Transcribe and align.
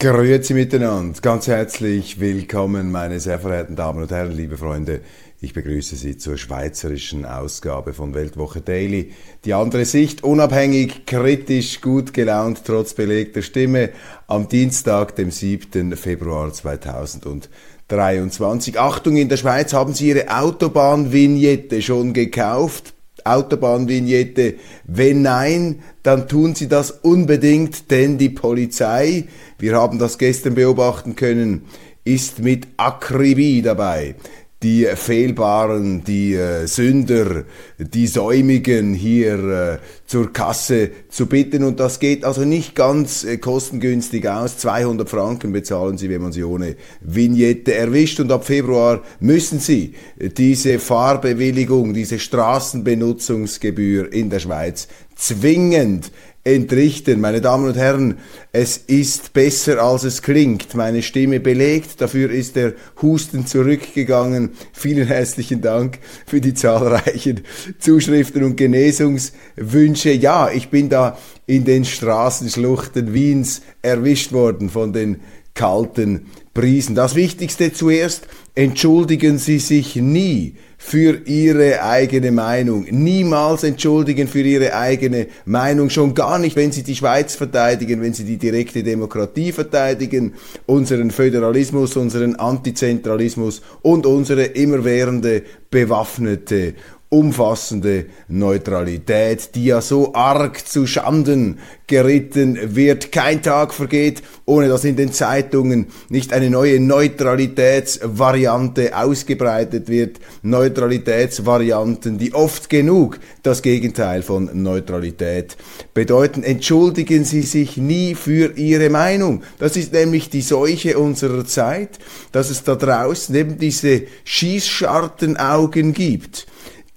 Grüezi 0.00 0.54
miteinander, 0.54 1.20
ganz 1.20 1.48
herzlich 1.48 2.20
willkommen, 2.20 2.92
meine 2.92 3.18
sehr 3.18 3.40
verehrten 3.40 3.74
Damen 3.74 4.00
und 4.00 4.12
Herren, 4.12 4.30
liebe 4.30 4.56
Freunde. 4.56 5.00
Ich 5.40 5.54
begrüße 5.54 5.96
Sie 5.96 6.16
zur 6.16 6.38
schweizerischen 6.38 7.26
Ausgabe 7.26 7.92
von 7.92 8.14
Weltwoche 8.14 8.60
Daily. 8.60 9.12
Die 9.44 9.54
andere 9.54 9.84
Sicht, 9.84 10.22
unabhängig, 10.22 11.04
kritisch, 11.04 11.80
gut 11.80 12.14
gelaunt, 12.14 12.62
trotz 12.64 12.94
belegter 12.94 13.42
Stimme, 13.42 13.90
am 14.28 14.48
Dienstag, 14.48 15.16
dem 15.16 15.32
7. 15.32 15.96
Februar 15.96 16.52
2023. 16.52 18.78
Achtung, 18.78 19.16
in 19.16 19.28
der 19.28 19.36
Schweiz 19.36 19.72
haben 19.72 19.94
Sie 19.94 20.10
Ihre 20.10 20.28
Autobahnvignette 20.28 21.82
schon 21.82 22.12
gekauft. 22.12 22.94
Autobahnvignette? 23.32 24.54
Wenn 24.84 25.22
nein, 25.22 25.80
dann 26.02 26.28
tun 26.28 26.54
Sie 26.54 26.68
das 26.68 26.90
unbedingt, 26.90 27.90
denn 27.90 28.18
die 28.18 28.30
Polizei, 28.30 29.24
wir 29.58 29.76
haben 29.76 29.98
das 29.98 30.18
gestern 30.18 30.54
beobachten 30.54 31.16
können, 31.16 31.62
ist 32.04 32.38
mit 32.38 32.66
Akribie 32.76 33.62
dabei 33.62 34.14
die 34.62 34.86
Fehlbaren, 34.94 36.02
die 36.02 36.34
äh, 36.34 36.66
Sünder, 36.66 37.44
die 37.78 38.08
Säumigen 38.08 38.92
hier 38.92 39.38
äh, 39.38 39.78
zur 40.04 40.32
Kasse 40.32 40.90
zu 41.08 41.26
bitten. 41.26 41.62
Und 41.62 41.78
das 41.78 42.00
geht 42.00 42.24
also 42.24 42.44
nicht 42.44 42.74
ganz 42.74 43.22
äh, 43.22 43.38
kostengünstig 43.38 44.28
aus. 44.28 44.58
200 44.58 45.08
Franken 45.08 45.52
bezahlen 45.52 45.96
Sie, 45.96 46.10
wenn 46.10 46.22
man 46.22 46.32
sie 46.32 46.42
ohne 46.42 46.74
Vignette 47.00 47.74
erwischt. 47.74 48.18
Und 48.18 48.32
ab 48.32 48.44
Februar 48.44 49.02
müssen 49.20 49.60
Sie 49.60 49.94
diese 50.16 50.80
Fahrbewilligung, 50.80 51.94
diese 51.94 52.18
Straßenbenutzungsgebühr 52.18 54.12
in 54.12 54.28
der 54.28 54.40
Schweiz 54.40 54.88
zwingend 55.14 56.10
entrichten. 56.44 57.20
Meine 57.20 57.40
Damen 57.40 57.66
und 57.66 57.76
Herren, 57.76 58.18
es 58.52 58.76
ist 58.76 59.32
besser 59.32 59.82
als 59.82 60.04
es 60.04 60.22
klingt. 60.22 60.74
Meine 60.74 61.02
Stimme 61.02 61.40
belegt, 61.40 62.00
dafür 62.00 62.30
ist 62.30 62.56
der 62.56 62.74
Husten 63.02 63.46
zurückgegangen. 63.46 64.50
Vielen 64.72 65.06
herzlichen 65.06 65.60
Dank 65.60 65.98
für 66.26 66.40
die 66.40 66.54
zahlreichen 66.54 67.42
Zuschriften 67.78 68.42
und 68.44 68.56
Genesungswünsche. 68.56 70.12
Ja, 70.12 70.50
ich 70.50 70.68
bin 70.68 70.88
da 70.88 71.18
in 71.46 71.64
den 71.64 71.84
Straßenschluchten 71.84 73.12
Wiens 73.12 73.62
erwischt 73.82 74.32
worden 74.32 74.70
von 74.70 74.92
den 74.92 75.20
kalten 75.54 76.26
Brisen. 76.54 76.94
Das 76.94 77.14
Wichtigste 77.14 77.72
zuerst, 77.72 78.28
entschuldigen 78.54 79.38
Sie 79.38 79.58
sich 79.58 79.96
nie 79.96 80.54
für 80.80 81.26
ihre 81.26 81.82
eigene 81.82 82.30
Meinung. 82.30 82.86
Niemals 82.88 83.64
entschuldigen 83.64 84.28
für 84.28 84.40
ihre 84.40 84.74
eigene 84.74 85.26
Meinung, 85.44 85.90
schon 85.90 86.14
gar 86.14 86.38
nicht, 86.38 86.54
wenn 86.54 86.70
sie 86.70 86.84
die 86.84 86.94
Schweiz 86.94 87.34
verteidigen, 87.34 88.00
wenn 88.00 88.14
sie 88.14 88.24
die 88.24 88.36
direkte 88.36 88.84
Demokratie 88.84 89.50
verteidigen, 89.50 90.34
unseren 90.66 91.10
Föderalismus, 91.10 91.96
unseren 91.96 92.36
Antizentralismus 92.36 93.60
und 93.82 94.06
unsere 94.06 94.44
immerwährende 94.44 95.42
bewaffnete 95.68 96.74
umfassende 97.10 98.06
Neutralität, 98.28 99.54
die 99.54 99.66
ja 99.66 99.80
so 99.80 100.12
arg 100.14 100.66
zu 100.68 100.86
Schanden 100.86 101.58
geritten 101.86 102.76
wird. 102.76 103.12
Kein 103.12 103.40
Tag 103.42 103.72
vergeht, 103.72 104.22
ohne 104.44 104.68
dass 104.68 104.84
in 104.84 104.96
den 104.96 105.12
Zeitungen 105.12 105.86
nicht 106.10 106.34
eine 106.34 106.50
neue 106.50 106.80
Neutralitätsvariante 106.80 108.94
ausgebreitet 108.94 109.88
wird. 109.88 110.18
Neutralitätsvarianten, 110.42 112.18
die 112.18 112.34
oft 112.34 112.68
genug 112.68 113.18
das 113.42 113.62
Gegenteil 113.62 114.22
von 114.22 114.50
Neutralität 114.52 115.56
bedeuten. 115.94 116.42
Entschuldigen 116.42 117.24
Sie 117.24 117.40
sich 117.40 117.78
nie 117.78 118.14
für 118.14 118.58
Ihre 118.58 118.90
Meinung. 118.90 119.44
Das 119.58 119.78
ist 119.78 119.94
nämlich 119.94 120.28
die 120.28 120.42
Seuche 120.42 120.98
unserer 120.98 121.46
Zeit, 121.46 121.98
dass 122.32 122.50
es 122.50 122.64
da 122.64 122.74
draußen 122.74 123.34
eben 123.34 123.56
diese 123.56 124.02
Schießschartenaugen 124.24 125.94
gibt 125.94 126.46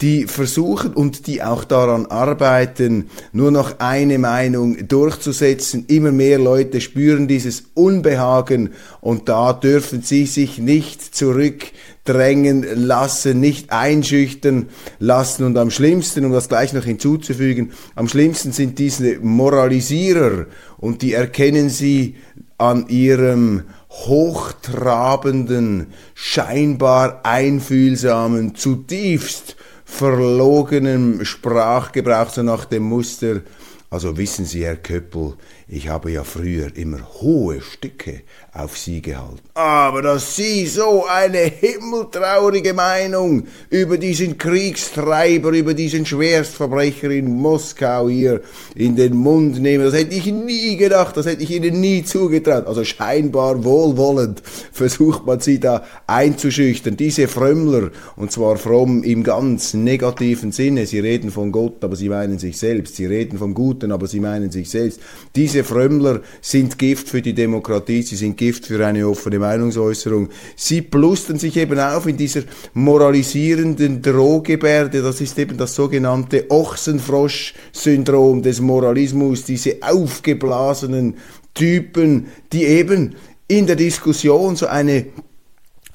die 0.01 0.25
versuchen 0.25 0.93
und 0.93 1.27
die 1.27 1.43
auch 1.43 1.63
daran 1.63 2.07
arbeiten, 2.07 3.09
nur 3.33 3.51
noch 3.51 3.79
eine 3.79 4.17
Meinung 4.17 4.87
durchzusetzen. 4.87 5.85
Immer 5.87 6.11
mehr 6.11 6.39
Leute 6.39 6.81
spüren 6.81 7.27
dieses 7.27 7.65
Unbehagen 7.75 8.71
und 8.99 9.29
da 9.29 9.53
dürfen 9.53 10.01
sie 10.01 10.25
sich 10.25 10.57
nicht 10.57 11.15
zurückdrängen 11.15 12.65
lassen, 12.73 13.39
nicht 13.39 13.71
einschüchtern 13.71 14.69
lassen. 14.97 15.45
Und 15.45 15.57
am 15.57 15.69
schlimmsten, 15.69 16.25
um 16.25 16.31
das 16.31 16.49
gleich 16.49 16.73
noch 16.73 16.85
hinzuzufügen, 16.85 17.71
am 17.93 18.07
schlimmsten 18.07 18.51
sind 18.51 18.79
diese 18.79 19.19
Moralisierer 19.19 20.47
und 20.79 21.03
die 21.03 21.13
erkennen 21.13 21.69
sie 21.69 22.15
an 22.57 22.87
ihrem 22.87 23.63
hochtrabenden, 23.89 25.87
scheinbar 26.15 27.21
einfühlsamen, 27.23 28.55
zutiefst 28.55 29.57
verlogenem 29.91 31.25
Sprachgebrauch, 31.25 32.29
so 32.29 32.41
nach 32.41 32.65
dem 32.65 32.83
Muster, 32.83 33.41
also 33.89 34.17
wissen 34.17 34.45
Sie, 34.45 34.63
Herr 34.63 34.77
Köppel, 34.77 35.33
ich 35.73 35.87
habe 35.87 36.11
ja 36.11 36.25
früher 36.25 36.75
immer 36.75 36.99
hohe 37.21 37.61
Stücke 37.61 38.23
auf 38.53 38.77
Sie 38.77 39.01
gehalten. 39.01 39.39
Aber 39.53 40.01
dass 40.01 40.35
Sie 40.35 40.67
so 40.67 41.05
eine 41.05 41.37
himmeltraurige 41.37 42.73
Meinung 42.73 43.47
über 43.69 43.97
diesen 43.97 44.37
Kriegstreiber, 44.37 45.51
über 45.51 45.73
diesen 45.73 46.05
Schwerstverbrecher 46.05 47.09
in 47.11 47.33
Moskau 47.33 48.09
hier 48.09 48.41
in 48.75 48.97
den 48.97 49.15
Mund 49.15 49.61
nehmen, 49.61 49.85
das 49.85 49.93
hätte 49.93 50.13
ich 50.13 50.25
nie 50.25 50.75
gedacht, 50.75 51.15
das 51.15 51.25
hätte 51.25 51.43
ich 51.43 51.51
Ihnen 51.51 51.79
nie 51.79 52.03
zugetraut. 52.03 52.67
Also 52.67 52.83
scheinbar 52.83 53.63
wohlwollend 53.63 54.43
versucht 54.73 55.25
man 55.25 55.39
Sie 55.39 55.61
da 55.61 55.85
einzuschüchtern. 56.05 56.97
Diese 56.97 57.29
Frömmler, 57.29 57.91
und 58.17 58.33
zwar 58.33 58.57
fromm 58.57 59.03
im 59.03 59.23
ganz 59.23 59.73
negativen 59.73 60.51
Sinne, 60.51 60.85
Sie 60.85 60.99
reden 60.99 61.31
von 61.31 61.53
Gott, 61.53 61.81
aber 61.81 61.95
Sie 61.95 62.09
meinen 62.09 62.39
sich 62.39 62.57
selbst. 62.57 62.97
Sie 62.97 63.05
reden 63.05 63.37
vom 63.37 63.53
Guten, 63.53 63.93
aber 63.93 64.07
Sie 64.07 64.19
meinen 64.19 64.51
sich 64.51 64.69
selbst. 64.69 64.99
Diese 65.33 65.60
diese 65.61 65.73
Frömmler 65.73 66.21
sind 66.41 66.77
Gift 66.77 67.07
für 67.09 67.21
die 67.21 67.33
Demokratie, 67.33 68.01
sie 68.01 68.15
sind 68.15 68.37
Gift 68.37 68.65
für 68.65 68.85
eine 68.85 69.07
offene 69.07 69.39
Meinungsäußerung. 69.39 70.29
Sie 70.55 70.81
plustern 70.81 71.37
sich 71.37 71.57
eben 71.57 71.79
auf 71.79 72.07
in 72.07 72.17
dieser 72.17 72.41
moralisierenden 72.73 74.01
Drohgebärde, 74.01 75.01
das 75.01 75.21
ist 75.21 75.37
eben 75.37 75.57
das 75.57 75.75
sogenannte 75.75 76.49
Ochsenfrosch-Syndrom 76.49 78.41
des 78.41 78.59
Moralismus, 78.59 79.43
diese 79.45 79.77
aufgeblasenen 79.81 81.15
Typen, 81.53 82.27
die 82.51 82.65
eben 82.65 83.15
in 83.47 83.67
der 83.67 83.75
Diskussion 83.75 84.55
so 84.55 84.67
eine 84.67 85.05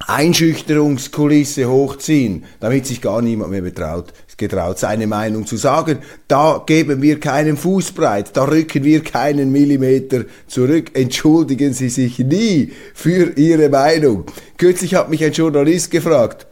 Einschüchterungskulisse 0.05 1.69
hochziehen, 1.69 2.45
damit 2.59 2.85
sich 2.85 3.01
gar 3.01 3.21
niemand 3.21 3.51
mehr 3.51 3.61
betraut, 3.61 4.13
getraut, 4.37 4.77
seine 4.77 5.07
Meinung 5.07 5.45
zu 5.45 5.57
sagen. 5.57 5.99
Da 6.27 6.63
geben 6.65 7.01
wir 7.01 7.19
keinen 7.19 7.57
Fußbreit, 7.57 8.37
da 8.37 8.45
rücken 8.45 8.83
wir 8.83 9.03
keinen 9.03 9.51
Millimeter 9.51 10.25
zurück. 10.47 10.91
Entschuldigen 10.93 11.73
Sie 11.73 11.89
sich 11.89 12.19
nie 12.19 12.71
für 12.93 13.37
Ihre 13.37 13.69
Meinung. 13.69 14.25
Kürzlich 14.57 14.95
hat 14.95 15.09
mich 15.09 15.23
ein 15.23 15.33
Journalist 15.33 15.89
gefragt, 15.91 16.47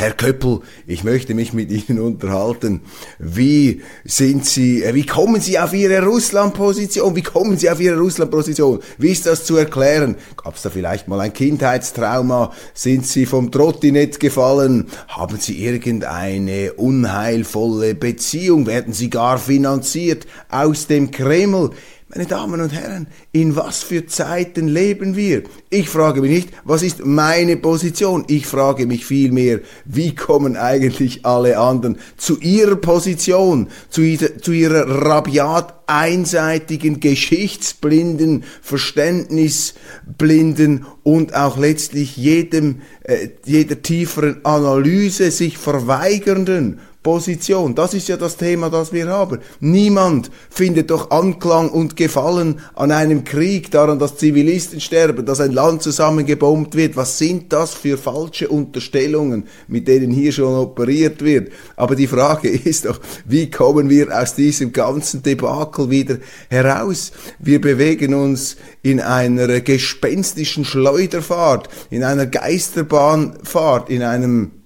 Herr 0.00 0.12
Köppel, 0.12 0.60
ich 0.86 1.02
möchte 1.02 1.34
mich 1.34 1.52
mit 1.52 1.72
Ihnen 1.72 1.98
unterhalten. 1.98 2.82
Wie 3.18 3.82
sind 4.04 4.46
Sie, 4.46 4.84
äh, 4.84 4.94
wie 4.94 5.04
kommen 5.04 5.40
Sie 5.40 5.58
auf 5.58 5.74
Ihre 5.74 6.04
Russland-Position? 6.04 7.16
Wie 7.16 7.22
kommen 7.22 7.58
Sie 7.58 7.68
auf 7.68 7.80
Ihre 7.80 7.98
Russland-Position? 7.98 8.78
Wie 8.96 9.10
ist 9.10 9.26
das 9.26 9.44
zu 9.44 9.56
erklären? 9.56 10.14
Gab 10.36 10.54
es 10.54 10.62
da 10.62 10.70
vielleicht 10.70 11.08
mal 11.08 11.18
ein 11.18 11.32
Kindheitstrauma? 11.32 12.52
Sind 12.74 13.08
Sie 13.08 13.26
vom 13.26 13.50
Trottinett 13.50 14.20
gefallen? 14.20 14.86
Haben 15.08 15.38
Sie 15.40 15.64
irgendeine 15.64 16.74
unheilvolle 16.74 17.96
Beziehung? 17.96 18.68
Werden 18.68 18.92
Sie 18.92 19.10
gar 19.10 19.36
finanziert 19.36 20.28
aus 20.48 20.86
dem 20.86 21.10
Kreml? 21.10 21.70
Meine 22.10 22.24
Damen 22.24 22.62
und 22.62 22.72
Herren, 22.72 23.06
in 23.32 23.54
was 23.54 23.82
für 23.82 24.06
Zeiten 24.06 24.66
leben 24.66 25.14
wir? 25.14 25.42
Ich 25.68 25.90
frage 25.90 26.22
mich 26.22 26.30
nicht, 26.30 26.48
was 26.64 26.82
ist 26.82 27.04
meine 27.04 27.58
Position? 27.58 28.24
Ich 28.28 28.46
frage 28.46 28.86
mich 28.86 29.04
vielmehr, 29.04 29.60
wie 29.84 30.14
kommen 30.14 30.56
eigentlich 30.56 31.26
alle 31.26 31.58
anderen 31.58 31.98
zu 32.16 32.40
ihrer 32.40 32.76
Position, 32.76 33.68
zu, 33.90 34.00
ihrer, 34.00 34.38
zu 34.38 34.52
ihrer 34.52 34.88
rabiat 34.88 35.74
einseitigen, 35.86 37.00
geschichtsblinden, 37.00 38.42
verständnisblinden 38.62 40.86
und 41.02 41.34
auch 41.34 41.58
letztlich 41.58 42.16
jedem, 42.16 42.80
äh, 43.02 43.28
jeder 43.44 43.82
tieferen 43.82 44.46
Analyse 44.46 45.30
sich 45.30 45.58
verweigernden 45.58 46.80
Position. 47.08 47.74
Das 47.74 47.94
ist 47.94 48.06
ja 48.08 48.18
das 48.18 48.36
Thema, 48.36 48.68
das 48.68 48.92
wir 48.92 49.08
haben. 49.08 49.38
Niemand 49.60 50.30
findet 50.50 50.90
doch 50.90 51.10
Anklang 51.10 51.70
und 51.70 51.96
Gefallen 51.96 52.60
an 52.74 52.92
einem 52.92 53.24
Krieg, 53.24 53.70
daran, 53.70 53.98
dass 53.98 54.18
Zivilisten 54.18 54.78
sterben, 54.78 55.24
dass 55.24 55.40
ein 55.40 55.52
Land 55.52 55.82
zusammengebombt 55.82 56.74
wird. 56.74 56.98
Was 56.98 57.16
sind 57.16 57.50
das 57.50 57.72
für 57.72 57.96
falsche 57.96 58.48
Unterstellungen, 58.48 59.44
mit 59.68 59.88
denen 59.88 60.10
hier 60.10 60.32
schon 60.32 60.54
operiert 60.54 61.24
wird? 61.24 61.50
Aber 61.76 61.96
die 61.96 62.06
Frage 62.06 62.50
ist 62.72 62.84
doch, 62.84 63.00
wie 63.24 63.50
kommen 63.50 63.88
wir 63.88 64.14
aus 64.14 64.34
diesem 64.34 64.74
ganzen 64.74 65.22
Debakel 65.22 65.88
wieder 65.88 66.18
heraus? 66.50 67.12
Wir 67.38 67.58
bewegen 67.58 68.12
uns 68.12 68.58
in 68.82 69.00
einer 69.00 69.60
gespenstischen 69.60 70.66
Schleuderfahrt, 70.66 71.70
in 71.88 72.04
einer 72.04 72.26
Geisterbahnfahrt, 72.26 73.88
in 73.88 74.02
einem 74.02 74.57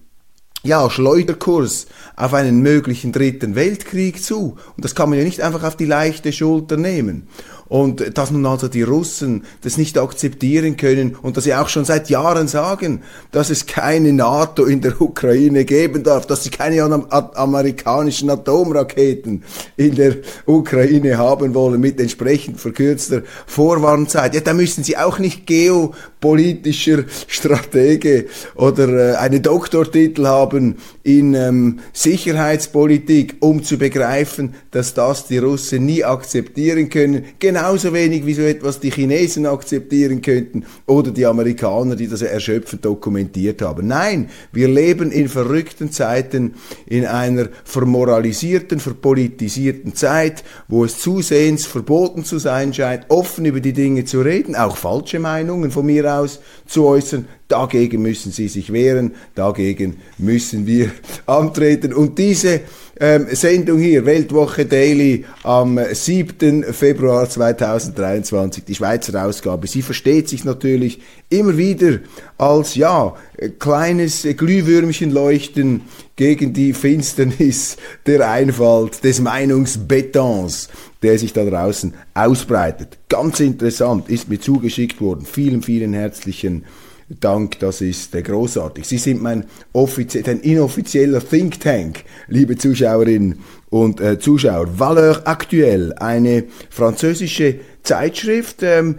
ja, 0.63 0.89
Schleuderkurs 0.89 1.87
auf 2.17 2.35
einen 2.35 2.63
möglichen 2.63 3.13
dritten 3.13 3.55
Weltkrieg 3.55 4.23
zu. 4.23 4.57
Und 4.77 4.85
das 4.85 4.95
kann 4.95 5.09
man 5.09 5.19
ja 5.19 5.25
nicht 5.25 5.41
einfach 5.41 5.65
auf 5.65 5.77
die 5.77 5.87
leichte 5.87 6.33
Schulter 6.33 6.77
nehmen. 6.77 7.27
Und 7.73 8.19
dass 8.19 8.31
nun 8.31 8.45
also 8.45 8.69
die 8.69 8.83
Russen 8.83 9.45
das 9.63 9.79
nicht 9.79 9.97
akzeptieren 9.97 10.77
können 10.77 11.17
und 11.17 11.39
dass 11.39 11.45
sie 11.45 11.55
auch 11.55 11.71
schon 11.71 11.87
seit 11.87 12.11
Jahren 12.11 12.47
sagen, 12.47 13.01
dass 13.31 13.49
es 13.49 13.65
keine 13.65 14.13
NATO 14.13 14.67
in 14.67 14.83
der 14.83 15.01
Ukraine 15.01 15.65
geben 15.65 16.03
darf, 16.03 16.27
dass 16.27 16.45
sie 16.45 16.51
keine 16.51 16.83
amerikanischen 16.83 18.29
Atomraketen 18.29 19.43
in 19.79 19.95
der 19.95 20.17
Ukraine 20.45 21.17
haben 21.17 21.55
wollen 21.55 21.81
mit 21.81 21.99
entsprechend 21.99 22.61
verkürzter 22.61 23.23
Vorwarnzeit. 23.47 24.35
Ja, 24.35 24.43
da 24.43 24.53
müssen 24.53 24.85
sie 24.85 24.99
auch 24.99 25.19
nicht 25.19 25.47
geopolitischer 25.47 27.05
Stratege 27.27 28.27
oder 28.55 29.15
äh, 29.15 29.17
einen 29.17 29.43
Doktortitel 29.43 30.27
haben 30.27 30.77
in 31.05 31.33
ähm, 31.33 31.79
Sicherheitspolitik, 31.95 33.37
um 33.41 33.63
zu 33.65 33.79
begreifen, 33.79 34.57
dass 34.73 34.93
das 34.93 35.27
die 35.27 35.39
Russen 35.39 35.87
nie 35.87 36.05
akzeptieren 36.05 36.91
können. 36.91 37.25
Genau 37.39 37.62
genauso 37.63 37.93
wenig 37.93 38.27
wie 38.27 38.35
so 38.35 38.43
etwas 38.43 38.81
die 38.81 38.91
Chinesen 38.91 39.47
akzeptieren 39.47 40.21
könnten 40.21 40.65
oder 40.85 41.13
die 41.13 41.25
Amerikaner, 41.25 41.95
die 41.95 42.09
das 42.09 42.21
erschöpfend 42.21 42.85
dokumentiert 42.85 43.63
haben. 43.63 43.87
Nein, 43.87 44.31
wir 44.51 44.67
leben 44.67 45.13
in 45.13 45.29
verrückten 45.29 45.93
Zeiten, 45.93 46.55
in 46.87 47.07
einer 47.07 47.51
vermoralisierten, 47.63 48.81
verpolitisierten 48.81 49.95
Zeit, 49.95 50.43
wo 50.67 50.85
es 50.85 50.99
zusehends 50.99 51.65
verboten 51.65 52.25
zu 52.25 52.41
sein 52.41 52.75
scheint, 52.75 53.05
offen 53.11 53.45
über 53.45 53.61
die 53.61 53.73
Dinge 53.73 54.05
zu 54.07 54.23
reden, 54.23 54.57
auch 54.57 54.77
falsche 54.77 55.21
Meinungen 55.21 55.71
von 55.71 55.87
mir 55.87 56.13
aus 56.13 56.41
zu 56.67 56.85
äußern. 56.85 57.29
Dagegen 57.47 58.03
müssen 58.03 58.33
sie 58.33 58.49
sich 58.49 58.73
wehren, 58.73 59.13
dagegen 59.37 59.99
müssen 60.19 60.67
wir 60.67 60.91
antreten. 61.27 61.93
Und 61.93 62.19
diese 62.19 62.63
ähm, 63.01 63.27
Sendung 63.33 63.79
hier, 63.79 64.05
Weltwoche 64.05 64.67
Daily, 64.67 65.25
am 65.43 65.79
7. 65.93 66.65
Februar 66.73 67.29
2023, 67.29 68.65
die 68.65 68.75
Schweizer 68.75 69.25
Ausgabe. 69.25 69.67
Sie 69.67 69.83
versteht 69.83 70.29
sich 70.29 70.45
natürlich 70.45 71.01
immer 71.29 71.57
wieder 71.57 72.01
als, 72.39 72.75
ja, 72.75 73.15
kleines 73.59 74.27
Glühwürmchen 74.37 75.11
leuchten 75.11 75.83
gegen 76.17 76.53
die 76.53 76.75
Finsternis 76.75 77.77
der 78.07 78.31
Einfalt, 78.31 79.03
des 79.03 79.21
Meinungsbetons, 79.21 80.69
der 81.03 81.19
sich 81.19 81.33
da 81.33 81.45
draußen 81.45 81.95
ausbreitet. 82.15 82.99
Ganz 83.09 83.41
interessant, 83.41 84.09
ist 84.09 84.29
mir 84.29 84.39
zugeschickt 84.39 85.01
worden. 85.01 85.25
Vielen, 85.25 85.63
vielen 85.63 85.95
herzlichen 85.95 86.63
Dank. 86.63 86.73
Dank, 87.21 87.59
das 87.59 87.81
ist 87.81 88.15
äh, 88.15 88.23
großartig. 88.23 88.87
Sie 88.87 88.99
sind 88.99 89.23
mein 89.23 89.45
ein 90.29 90.41
inoffizieller 90.41 91.21
Think 91.21 91.61
Tank, 91.61 92.05
liebe 92.29 92.57
Zuschauerinnen 92.57 93.41
und 93.71 94.01
äh, 94.01 94.19
Zuschauer. 94.19 94.79
Valeur 94.79 95.23
Actuelle, 95.27 96.01
eine 96.01 96.45
französische 96.71 97.61
Zeitschrift, 97.83 98.63
ähm, 98.63 98.99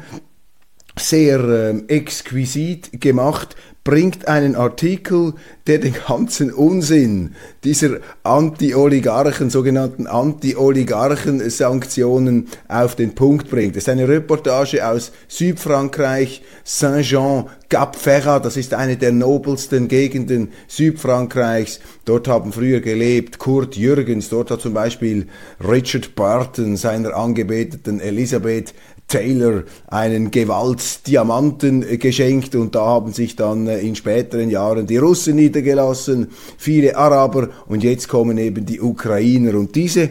sehr 0.97 1.39
ähm, 1.39 1.85
exquisit 1.87 3.01
gemacht, 3.01 3.55
bringt 3.83 4.29
einen 4.29 4.55
Artikel, 4.55 5.33
der 5.67 5.79
den 5.79 5.93
ganzen 6.07 6.53
Unsinn 6.53 7.35
dieser 7.65 7.97
Anti-Oligarchen, 8.23 9.49
sogenannten 9.49 10.07
Anti-Oligarchen-Sanktionen 10.07 12.47
auf 12.69 12.95
den 12.95 13.13
Punkt 13.13 13.49
bringt. 13.49 13.75
Es 13.75 13.83
ist 13.83 13.89
eine 13.89 14.07
Reportage 14.07 14.87
aus 14.87 15.11
Südfrankreich, 15.27 16.43
Saint-Jean, 16.63 17.49
Cap 17.67 17.95
Ferrat, 17.95 18.45
das 18.45 18.55
ist 18.55 18.73
eine 18.73 18.97
der 18.97 19.11
nobelsten 19.11 19.87
Gegenden 19.87 20.51
Südfrankreichs. 20.67 21.79
Dort 22.05 22.27
haben 22.27 22.53
früher 22.53 22.81
gelebt 22.81 23.39
Kurt 23.39 23.75
Jürgens, 23.75 24.29
dort 24.29 24.51
hat 24.51 24.61
zum 24.61 24.73
Beispiel 24.73 25.27
Richard 25.59 26.15
Barton 26.15 26.77
seiner 26.77 27.15
angebeteten 27.15 27.99
Elisabeth 27.99 28.75
Taylor 29.13 29.63
einen 29.85 30.31
Gewaltdiamanten 30.31 31.99
geschenkt 31.99 32.55
und 32.55 32.73
da 32.73 32.83
haben 32.83 33.13
sich 33.13 33.35
dann 33.35 33.67
äh, 33.67 33.77
in 33.77 33.95
späteren 33.95 34.49
Jahren 34.49 34.87
die 34.87 34.97
Russen 34.97 35.35
niedergelassen, 35.35 36.29
viele 36.57 36.97
Araber 36.97 37.49
und 37.67 37.83
jetzt 37.83 38.07
kommen 38.09 38.39
eben 38.39 38.65
die 38.65 38.81
Ukrainer 38.81 39.53
und 39.53 39.75
diese 39.75 40.09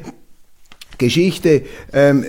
Geschichte 1.02 1.62
ähm, 1.93 2.25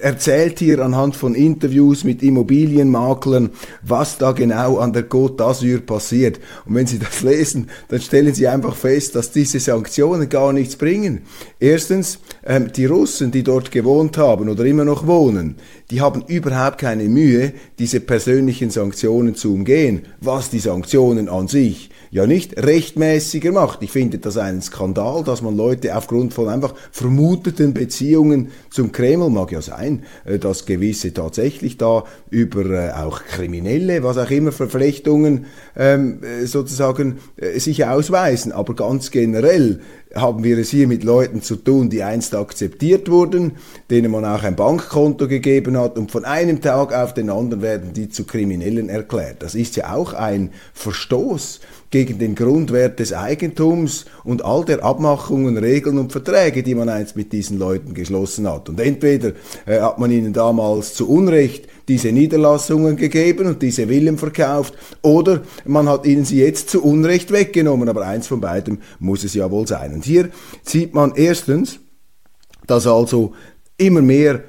erzählt 0.00 0.58
hier 0.58 0.78
anhand 0.78 1.14
von 1.14 1.34
Interviews 1.34 2.04
mit 2.04 2.22
Immobilienmaklern, 2.22 3.50
was 3.82 4.16
da 4.16 4.32
genau 4.32 4.78
an 4.78 4.94
der 4.94 5.10
Côte 5.10 5.36
d'Azur 5.36 5.80
passiert. 5.80 6.40
Und 6.64 6.74
wenn 6.74 6.86
Sie 6.86 6.98
das 6.98 7.22
lesen, 7.22 7.68
dann 7.88 8.00
stellen 8.00 8.32
Sie 8.32 8.48
einfach 8.48 8.76
fest, 8.76 9.14
dass 9.14 9.30
diese 9.30 9.60
Sanktionen 9.60 10.30
gar 10.30 10.54
nichts 10.54 10.76
bringen. 10.76 11.22
Erstens, 11.60 12.18
ähm, 12.46 12.72
die 12.74 12.86
Russen, 12.86 13.30
die 13.30 13.42
dort 13.42 13.70
gewohnt 13.70 14.16
haben 14.16 14.48
oder 14.48 14.64
immer 14.64 14.86
noch 14.86 15.06
wohnen, 15.06 15.56
die 15.90 16.00
haben 16.00 16.24
überhaupt 16.26 16.78
keine 16.78 17.04
Mühe, 17.04 17.52
diese 17.78 18.00
persönlichen 18.00 18.70
Sanktionen 18.70 19.34
zu 19.34 19.52
umgehen, 19.52 20.06
was 20.22 20.48
die 20.48 20.60
Sanktionen 20.60 21.28
an 21.28 21.46
sich 21.46 21.90
ja 22.14 22.28
nicht 22.28 22.56
rechtmäßiger 22.56 23.50
macht. 23.50 23.82
Ich 23.82 23.90
finde 23.90 24.18
das 24.18 24.36
einen 24.36 24.62
Skandal, 24.62 25.24
dass 25.24 25.42
man 25.42 25.56
Leute 25.56 25.96
aufgrund 25.96 26.32
von 26.32 26.48
einfach 26.48 26.72
vermuteten 26.92 27.74
Beziehungen 27.74 28.52
zum 28.70 28.92
Kreml, 28.92 29.30
mag 29.30 29.50
ja 29.50 29.60
sein, 29.60 30.04
äh, 30.24 30.38
dass 30.38 30.64
gewisse 30.64 31.12
tatsächlich 31.12 31.76
da 31.76 32.04
über 32.30 32.66
äh, 32.66 32.92
auch 32.92 33.24
Kriminelle, 33.24 34.04
was 34.04 34.16
auch 34.16 34.30
immer, 34.30 34.52
Verflechtungen 34.52 35.46
ähm, 35.76 36.22
äh, 36.22 36.46
sozusagen 36.46 37.18
sich 37.56 37.84
ausweisen. 37.84 38.52
Aber 38.52 38.76
ganz 38.76 39.10
generell 39.10 39.80
haben 40.14 40.44
wir 40.44 40.58
es 40.58 40.70
hier 40.70 40.86
mit 40.86 41.02
Leuten 41.02 41.42
zu 41.42 41.56
tun, 41.56 41.90
die 41.90 42.04
einst 42.04 42.36
akzeptiert 42.36 43.10
wurden, 43.10 43.52
denen 43.90 44.12
man 44.12 44.24
auch 44.24 44.44
ein 44.44 44.54
Bankkonto 44.54 45.26
gegeben 45.26 45.76
hat 45.76 45.98
und 45.98 46.12
von 46.12 46.24
einem 46.24 46.60
Tag 46.60 46.94
auf 46.94 47.14
den 47.14 47.30
anderen 47.30 47.62
werden 47.62 47.92
die 47.92 48.08
zu 48.08 48.24
Kriminellen 48.24 48.88
erklärt. 48.88 49.42
Das 49.42 49.56
ist 49.56 49.74
ja 49.74 49.92
auch 49.92 50.12
ein 50.12 50.50
Verstoß 50.74 51.60
gegen 51.94 52.18
den 52.18 52.34
Grundwert 52.34 52.98
des 52.98 53.12
Eigentums 53.12 54.06
und 54.24 54.44
all 54.44 54.64
der 54.64 54.82
Abmachungen, 54.82 55.56
Regeln 55.56 55.96
und 55.96 56.10
Verträge, 56.10 56.64
die 56.64 56.74
man 56.74 56.88
einst 56.88 57.14
mit 57.14 57.32
diesen 57.32 57.56
Leuten 57.56 57.94
geschlossen 57.94 58.50
hat. 58.50 58.68
Und 58.68 58.80
entweder 58.80 59.30
äh, 59.64 59.78
hat 59.78 60.00
man 60.00 60.10
ihnen 60.10 60.32
damals 60.32 60.94
zu 60.94 61.08
Unrecht 61.08 61.68
diese 61.86 62.10
Niederlassungen 62.10 62.96
gegeben 62.96 63.46
und 63.46 63.62
diese 63.62 63.86
Villen 63.86 64.18
verkauft, 64.18 64.74
oder 65.02 65.42
man 65.66 65.88
hat 65.88 66.04
ihnen 66.04 66.24
sie 66.24 66.40
jetzt 66.40 66.68
zu 66.68 66.82
Unrecht 66.82 67.30
weggenommen. 67.30 67.88
Aber 67.88 68.04
eins 68.04 68.26
von 68.26 68.40
beidem 68.40 68.78
muss 68.98 69.22
es 69.22 69.34
ja 69.34 69.48
wohl 69.52 69.68
sein. 69.68 69.94
Und 69.94 70.04
hier 70.04 70.30
sieht 70.64 70.94
man 70.94 71.12
erstens, 71.14 71.78
dass 72.66 72.88
also 72.88 73.34
immer 73.76 74.02
mehr 74.02 74.42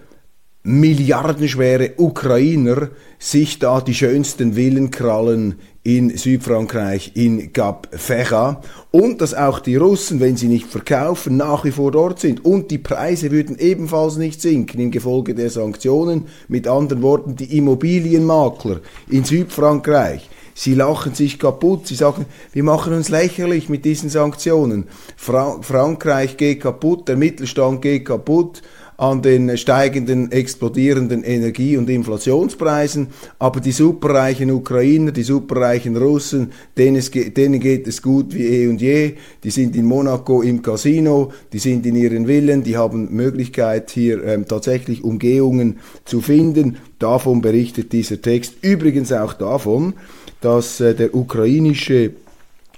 milliardenschwere 0.66 1.94
Ukrainer 1.98 2.90
sich 3.20 3.60
da 3.60 3.82
die 3.82 3.94
schönsten 3.94 4.54
Villen 4.54 4.90
krallen 4.90 5.60
in 5.84 6.18
Südfrankreich, 6.18 7.12
in 7.14 7.54
Gap 7.54 7.88
Fecha 7.92 8.62
und 8.90 9.22
dass 9.22 9.36
auch 9.36 9.60
die 9.60 9.76
Russen, 9.76 10.20
wenn 10.20 10.36
sie 10.36 10.48
nicht 10.48 10.66
verkaufen, 10.66 11.38
nach 11.38 11.64
wie 11.66 11.72
vor 11.72 11.92
dort 11.92 12.20
sind 12.20 12.44
und 12.44 12.72
die 12.72 12.80
Preise 12.80 13.30
würden 13.30 13.60
ebenfalls 13.60 14.18
nicht 14.18 14.42
sinken 14.42 14.80
im 14.80 14.90
Gefolge 14.90 15.36
der 15.36 15.52
Sanktionen. 15.52 16.26
Mit 16.48 16.68
anderen 16.68 17.04
Worten, 17.04 17.36
die 17.36 17.56
Immobilienmakler 17.58 18.82
in 19.08 19.24
Südfrankreich, 19.24 20.28
Sie 20.58 20.74
lachen 20.74 21.14
sich 21.14 21.38
kaputt. 21.38 21.86
Sie 21.86 21.96
sagen, 21.96 22.26
wir 22.54 22.64
machen 22.64 22.94
uns 22.94 23.10
lächerlich 23.10 23.68
mit 23.68 23.84
diesen 23.84 24.10
Sanktionen. 24.10 24.86
Fra 25.18 25.62
Frankreich 25.62 26.38
geht 26.38 26.62
kaputt, 26.62 27.10
der 27.10 27.18
Mittelstand 27.18 27.82
geht 27.82 28.06
kaputt. 28.06 28.62
An 28.98 29.22
den 29.22 29.58
steigenden, 29.58 30.32
explodierenden 30.32 31.24
Energie- 31.24 31.78
und 31.78 31.90
Inflationspreisen, 31.90 33.08
aber 33.40 33.60
die 33.60 33.72
superreichen 33.72 34.52
Ukrainer, 34.52 35.12
die 35.12 35.24
superreichen 35.24 35.98
Russen, 35.98 36.52
denen, 36.78 36.98
es, 36.98 37.12
denen 37.12 37.60
geht 37.60 37.88
es 37.88 38.02
gut 38.02 38.34
wie 38.34 38.46
eh 38.46 38.68
und 38.68 38.82
je, 38.82 39.14
die 39.44 39.50
sind 39.50 39.76
in 39.76 39.86
Monaco 39.86 40.42
im 40.42 40.62
Casino, 40.62 41.32
die 41.52 41.60
sind 41.60 41.86
in 41.86 41.96
ihren 41.96 42.26
Villen, 42.28 42.64
die 42.64 42.78
haben 42.78 43.14
Möglichkeit 43.14 43.92
hier 43.92 44.24
ähm, 44.24 44.48
tatsächlich 44.48 45.04
Umgehungen 45.04 45.80
zu 46.06 46.22
finden. 46.22 46.78
Davon 47.00 47.42
berichtet 47.42 47.92
dieser 47.92 48.22
Text. 48.22 48.56
Übrigens 48.62 49.12
auch 49.12 49.34
davon, 49.34 49.94
dass 50.42 50.80
äh, 50.80 50.96
der 50.96 51.14
ukrainische 51.14 52.12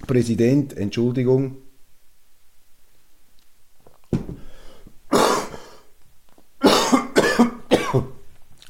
Präsident, 0.07 0.75
Entschuldigung, 0.75 1.57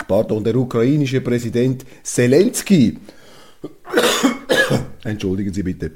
pardon, 0.08 0.44
der 0.44 0.56
ukrainische 0.56 1.22
Präsident 1.22 1.86
Zelensky, 2.04 2.98
entschuldigen 5.04 5.54
Sie 5.54 5.64
bitte, 5.64 5.92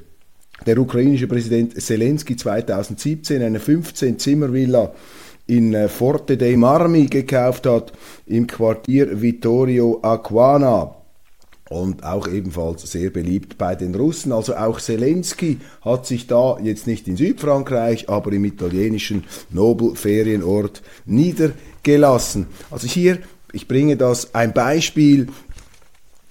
der 0.65 0.77
ukrainische 0.77 1.27
Präsident 1.27 1.81
Zelensky 1.81 2.35
2017 2.35 3.41
eine 3.41 3.59
15-Zimmer-Villa 3.59 4.93
in 5.47 5.73
äh, 5.73 5.89
Forte 5.89 6.37
dei 6.37 6.55
Marmi 6.55 7.07
gekauft 7.07 7.65
hat, 7.65 7.93
im 8.27 8.47
Quartier 8.47 9.21
Vittorio 9.21 9.99
Aquana 10.01 10.95
und 11.71 12.03
auch 12.03 12.27
ebenfalls 12.27 12.89
sehr 12.91 13.09
beliebt 13.09 13.57
bei 13.57 13.75
den 13.75 13.95
Russen. 13.95 14.33
Also 14.33 14.55
auch 14.55 14.79
Zelensky 14.79 15.57
hat 15.81 16.05
sich 16.05 16.27
da 16.27 16.57
jetzt 16.61 16.85
nicht 16.85 17.07
in 17.07 17.15
Südfrankreich, 17.15 18.09
aber 18.09 18.33
im 18.33 18.43
italienischen 18.43 19.23
Nobelferienort 19.49 20.81
niedergelassen. 21.05 22.47
Also 22.69 22.87
hier, 22.87 23.19
ich 23.53 23.67
bringe 23.67 23.97
das 23.97 24.33
ein 24.33 24.53
Beispiel 24.53 25.27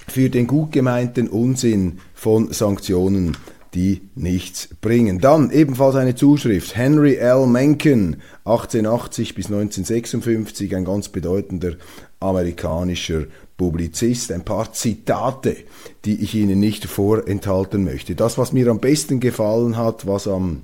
für 0.09 0.31
den 0.31 0.47
gut 0.47 0.73
gemeinten 0.73 1.29
Unsinn 1.29 2.01
von 2.15 2.53
Sanktionen, 2.53 3.37
die 3.75 4.03
nichts 4.17 4.69
bringen. 4.81 5.21
Dann 5.21 5.51
ebenfalls 5.51 5.95
eine 5.95 6.17
Zuschrift. 6.17 6.77
Henry 6.77 7.15
L. 7.15 7.47
Mencken, 7.47 8.17
1880 8.45 9.35
bis 9.35 9.47
1956, 9.47 10.75
ein 10.75 10.85
ganz 10.85 11.09
bedeutender 11.09 11.75
amerikanischer 12.19 13.25
Publizist, 13.57 14.33
ein 14.33 14.45
paar 14.45 14.73
Zitate, 14.73 15.57
die 16.05 16.23
ich 16.23 16.35
Ihnen 16.35 16.59
nicht 16.59 16.87
vorenthalten 16.87 17.85
möchte. 17.85 18.15
Das, 18.15 18.39
was 18.39 18.53
mir 18.53 18.69
am 18.69 18.81
besten 18.81 19.21
gefallen 19.21 19.77
hat, 19.77 20.07
was 20.07 20.27
am 20.27 20.63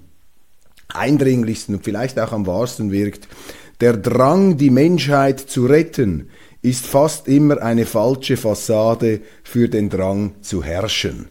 eindringlichsten 0.89 1.77
und 1.77 1.85
vielleicht 1.85 2.19
auch 2.19 2.33
am 2.33 2.47
wahrsten 2.47 2.91
wirkt, 2.91 3.29
der 3.81 3.97
Drang, 3.97 4.57
die 4.57 4.71
Menschheit 4.71 5.39
zu 5.41 5.67
retten, 5.67 6.31
ist 6.66 6.87
fast 6.87 7.28
immer 7.28 7.62
eine 7.62 7.87
falsche 7.87 8.37
Fassade 8.37 9.20
für 9.44 9.68
den 9.68 9.88
Drang 9.88 10.32
zu 10.40 10.64
herrschen. 10.64 11.28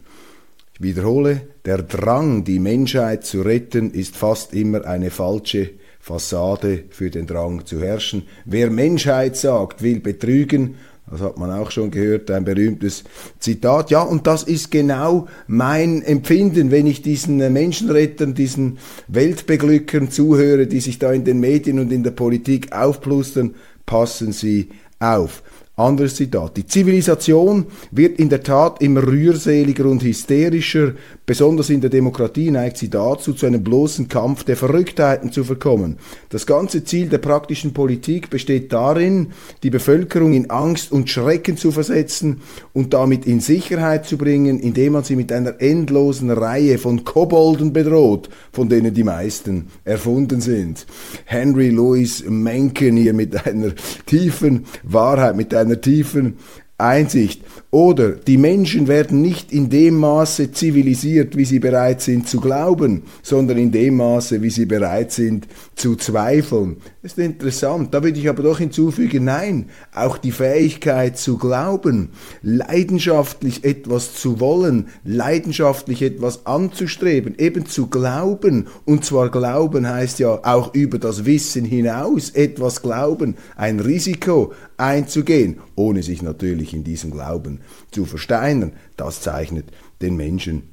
Ich 0.72 0.80
wiederhole, 0.80 1.42
der 1.66 1.82
Drang, 1.82 2.44
die 2.44 2.58
Menschheit 2.58 3.26
zu 3.26 3.42
retten, 3.42 3.90
ist 3.90 4.16
fast 4.16 4.54
immer 4.54 4.86
eine 4.86 5.10
falsche 5.10 5.70
Fassade 6.00 6.84
für 6.88 7.10
den 7.10 7.26
Drang 7.26 7.66
zu 7.66 7.80
herrschen. 7.80 8.22
Wer 8.46 8.70
Menschheit 8.70 9.36
sagt, 9.36 9.82
will 9.82 10.00
betrügen 10.00 10.76
das 11.08 11.20
hat 11.20 11.38
man 11.38 11.52
auch 11.52 11.70
schon 11.70 11.92
gehört, 11.92 12.32
ein 12.32 12.44
berühmtes 12.44 13.04
Zitat. 13.38 13.92
Ja, 13.92 14.02
und 14.02 14.26
das 14.26 14.42
ist 14.42 14.72
genau 14.72 15.28
mein 15.46 16.02
Empfinden, 16.02 16.72
wenn 16.72 16.88
ich 16.88 17.00
diesen 17.00 17.36
Menschenrettern, 17.36 18.34
diesen 18.34 18.78
Weltbeglückern 19.06 20.10
zuhöre, 20.10 20.66
die 20.66 20.80
sich 20.80 20.98
da 20.98 21.12
in 21.12 21.22
den 21.22 21.38
Medien 21.38 21.78
und 21.78 21.92
in 21.92 22.02
der 22.02 22.10
Politik 22.10 22.72
aufplustern. 22.72 23.54
Passen 23.86 24.32
Sie 24.32 24.70
auf. 24.98 25.42
Anderes 25.76 26.16
Zitat. 26.16 26.56
Die 26.56 26.66
Zivilisation 26.66 27.66
wird 27.90 28.18
in 28.18 28.30
der 28.30 28.42
Tat 28.42 28.80
immer 28.80 29.06
rührseliger 29.06 29.84
und 29.84 30.02
hysterischer. 30.02 30.92
Besonders 31.26 31.70
in 31.70 31.80
der 31.80 31.90
Demokratie 31.90 32.52
neigt 32.52 32.76
sie 32.76 32.88
dazu, 32.88 33.32
zu 33.32 33.46
einem 33.46 33.64
bloßen 33.64 34.06
Kampf 34.06 34.44
der 34.44 34.56
Verrücktheiten 34.56 35.32
zu 35.32 35.42
verkommen. 35.42 35.98
Das 36.28 36.46
ganze 36.46 36.84
Ziel 36.84 37.08
der 37.08 37.18
praktischen 37.18 37.72
Politik 37.72 38.30
besteht 38.30 38.72
darin, 38.72 39.32
die 39.64 39.70
Bevölkerung 39.70 40.34
in 40.34 40.50
Angst 40.50 40.92
und 40.92 41.10
Schrecken 41.10 41.56
zu 41.56 41.72
versetzen 41.72 42.42
und 42.72 42.94
damit 42.94 43.26
in 43.26 43.40
Sicherheit 43.40 44.06
zu 44.06 44.16
bringen, 44.16 44.60
indem 44.60 44.92
man 44.92 45.02
sie 45.02 45.16
mit 45.16 45.32
einer 45.32 45.60
endlosen 45.60 46.30
Reihe 46.30 46.78
von 46.78 47.02
Kobolden 47.02 47.72
bedroht, 47.72 48.28
von 48.52 48.68
denen 48.68 48.94
die 48.94 49.02
meisten 49.02 49.66
erfunden 49.84 50.40
sind. 50.40 50.86
Henry 51.24 51.70
Louis 51.70 52.22
Mencken 52.28 52.96
hier 52.96 53.14
mit 53.14 53.44
einer 53.44 53.72
tiefen 54.06 54.66
Wahrheit, 54.84 55.34
mit 55.34 55.52
einer 55.52 55.80
tiefen 55.80 56.36
Einsicht. 56.78 57.42
Oder 57.70 58.10
die 58.12 58.38
Menschen 58.38 58.86
werden 58.86 59.20
nicht 59.20 59.52
in 59.52 59.68
dem 59.68 59.96
Maße 59.96 60.52
zivilisiert, 60.52 61.36
wie 61.36 61.44
sie 61.44 61.58
bereit 61.58 62.00
sind 62.00 62.28
zu 62.28 62.40
glauben, 62.40 63.02
sondern 63.22 63.58
in 63.58 63.72
dem 63.72 63.96
Maße, 63.96 64.40
wie 64.40 64.50
sie 64.50 64.66
bereit 64.66 65.12
sind 65.12 65.46
zu 65.76 65.94
zweifeln. 65.94 66.78
Das 67.02 67.12
ist 67.12 67.18
interessant. 67.18 67.92
Da 67.92 68.02
würde 68.02 68.18
ich 68.18 68.28
aber 68.30 68.42
doch 68.42 68.58
hinzufügen, 68.58 69.24
nein, 69.24 69.68
auch 69.94 70.16
die 70.16 70.32
Fähigkeit 70.32 71.18
zu 71.18 71.36
glauben, 71.36 72.12
leidenschaftlich 72.42 73.62
etwas 73.62 74.14
zu 74.14 74.40
wollen, 74.40 74.88
leidenschaftlich 75.04 76.00
etwas 76.00 76.46
anzustreben, 76.46 77.38
eben 77.38 77.66
zu 77.66 77.88
glauben. 77.88 78.68
Und 78.86 79.04
zwar 79.04 79.30
glauben 79.30 79.86
heißt 79.86 80.18
ja 80.18 80.40
auch 80.44 80.74
über 80.74 80.98
das 80.98 81.26
Wissen 81.26 81.66
hinaus 81.66 82.30
etwas 82.30 82.80
glauben, 82.80 83.36
ein 83.54 83.78
Risiko 83.78 84.54
einzugehen, 84.78 85.58
ohne 85.74 86.02
sich 86.02 86.22
natürlich 86.22 86.72
in 86.72 86.84
diesem 86.84 87.10
Glauben 87.10 87.60
zu 87.90 88.06
versteinern. 88.06 88.72
Das 88.96 89.20
zeichnet 89.20 89.66
den 90.00 90.16
Menschen 90.16 90.70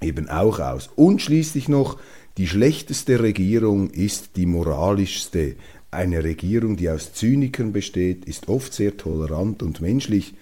eben 0.00 0.28
auch 0.28 0.60
aus. 0.60 0.88
Und 0.96 1.20
schließlich 1.20 1.68
noch, 1.68 1.98
die 2.38 2.46
schlechteste 2.46 3.20
Regierung 3.20 3.90
ist 3.90 4.36
die 4.36 4.46
moralischste. 4.46 5.56
Eine 5.90 6.22
Regierung, 6.22 6.76
die 6.76 6.88
aus 6.88 7.12
Zynikern 7.12 7.72
besteht, 7.72 8.24
ist 8.24 8.48
oft 8.48 8.72
sehr 8.72 8.96
tolerant 8.96 9.62
und 9.62 9.80
menschlich. 9.80 10.34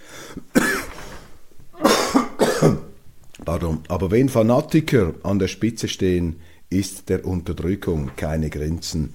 Pardon. 3.44 3.80
Aber 3.88 4.10
wenn 4.10 4.28
Fanatiker 4.28 5.14
an 5.22 5.38
der 5.38 5.48
Spitze 5.48 5.88
stehen, 5.88 6.36
ist 6.68 7.08
der 7.08 7.24
Unterdrückung 7.24 8.10
keine 8.16 8.50
Grenzen 8.50 9.14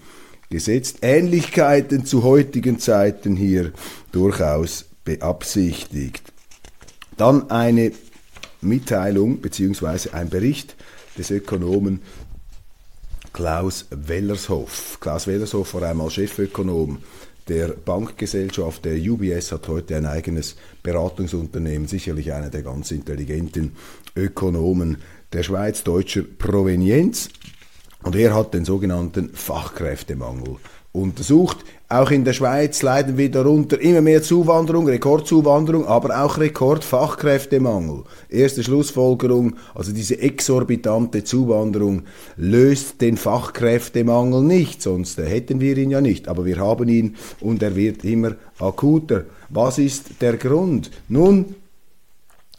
gesetzt. 0.50 1.00
Ähnlichkeiten 1.02 2.06
zu 2.06 2.24
heutigen 2.24 2.80
Zeiten 2.80 3.36
hier 3.36 3.72
durchaus 4.12 4.86
beabsichtigt. 5.06 6.34
Dann 7.18 7.52
eine 7.52 7.92
Mitteilung 8.62 9.38
bzw. 9.38 10.10
ein 10.14 10.30
Bericht 10.30 10.76
des 11.18 11.30
Ökonomen 11.30 12.02
Klaus 13.34 13.88
Wellershoff. 13.90 15.00
Klaus 15.00 15.26
Wellershoff 15.26 15.74
war 15.74 15.82
einmal 15.82 16.12
Chefökonom 16.12 17.00
der 17.48 17.70
Bankgesellschaft. 17.70 18.86
Der 18.86 18.96
UBS 18.96 19.52
hat 19.52 19.68
heute 19.68 19.98
ein 19.98 20.06
eigenes 20.06 20.56
Beratungsunternehmen, 20.84 21.88
sicherlich 21.88 22.32
einer 22.32 22.52
der 22.52 22.62
ganz 22.62 22.92
intelligenten 22.92 23.76
Ökonomen 24.16 24.98
der 25.34 25.42
Schweiz 25.42 25.84
deutscher 25.84 26.22
Provenienz. 26.22 27.30
Und 28.04 28.16
er 28.16 28.36
hat 28.36 28.54
den 28.54 28.66
sogenannten 28.66 29.34
Fachkräftemangel 29.34 30.58
untersucht. 30.94 31.58
Auch 31.90 32.10
in 32.12 32.24
der 32.24 32.34
Schweiz 32.34 32.82
leiden 32.82 33.18
wir 33.18 33.30
darunter 33.30 33.80
immer 33.80 34.02
mehr 34.02 34.24
Zuwanderung, 34.24 34.88
Rekordzuwanderung, 34.88 35.86
aber 35.86 36.24
auch 36.24 36.38
Rekordfachkräftemangel. 36.38 38.04
Erste 38.30 38.64
Schlussfolgerung, 38.64 39.56
also 39.76 39.92
diese 39.92 40.20
exorbitante 40.20 41.24
Zuwanderung 41.24 42.04
löst 42.38 43.02
den 43.02 43.18
Fachkräftemangel 43.18 44.42
nicht, 44.42 44.82
sonst 44.82 45.18
hätten 45.18 45.60
wir 45.60 45.78
ihn 45.78 45.92
ja 45.92 46.02
nicht, 46.02 46.28
aber 46.28 46.46
wir 46.46 46.58
haben 46.58 46.88
ihn 46.90 47.16
und 47.42 47.62
er 47.62 47.76
wird 47.76 48.04
immer 48.06 48.36
akuter. 48.60 49.26
Was 49.50 49.78
ist 49.78 50.22
der 50.22 50.38
Grund? 50.38 50.90
Nun, 51.10 51.56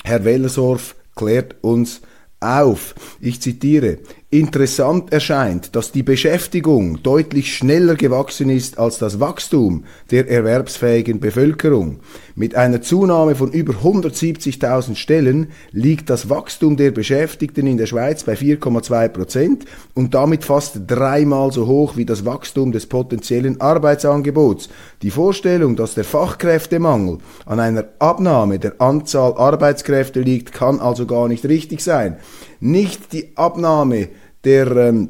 Herr 0.04 0.24
Wellersdorf 0.24 0.96
klärt 1.16 1.56
uns 1.62 2.02
auf. 2.40 2.94
Ich 3.20 3.40
zitiere, 3.40 3.98
Interessant 4.34 5.12
erscheint, 5.12 5.76
dass 5.76 5.92
die 5.92 6.02
Beschäftigung 6.02 7.00
deutlich 7.04 7.56
schneller 7.56 7.94
gewachsen 7.94 8.50
ist 8.50 8.80
als 8.80 8.98
das 8.98 9.20
Wachstum 9.20 9.84
der 10.10 10.28
erwerbsfähigen 10.28 11.20
Bevölkerung. 11.20 12.00
Mit 12.34 12.56
einer 12.56 12.82
Zunahme 12.82 13.36
von 13.36 13.52
über 13.52 13.74
170.000 13.74 14.96
Stellen 14.96 15.52
liegt 15.70 16.10
das 16.10 16.30
Wachstum 16.30 16.76
der 16.76 16.90
Beschäftigten 16.90 17.68
in 17.68 17.76
der 17.76 17.86
Schweiz 17.86 18.24
bei 18.24 18.32
4,2 18.32 19.08
Prozent 19.10 19.66
und 19.94 20.14
damit 20.14 20.42
fast 20.42 20.80
dreimal 20.88 21.52
so 21.52 21.68
hoch 21.68 21.96
wie 21.96 22.04
das 22.04 22.24
Wachstum 22.24 22.72
des 22.72 22.86
potenziellen 22.86 23.60
Arbeitsangebots. 23.60 24.68
Die 25.02 25.12
Vorstellung, 25.12 25.76
dass 25.76 25.94
der 25.94 26.02
Fachkräftemangel 26.02 27.18
an 27.46 27.60
einer 27.60 27.84
Abnahme 28.00 28.58
der 28.58 28.80
Anzahl 28.80 29.34
Arbeitskräfte 29.34 30.22
liegt, 30.22 30.50
kann 30.50 30.80
also 30.80 31.06
gar 31.06 31.28
nicht 31.28 31.44
richtig 31.44 31.82
sein. 31.82 32.16
Nicht 32.58 33.12
die 33.12 33.36
Abnahme 33.36 34.08
der 34.44 34.70
ähm, 34.76 35.08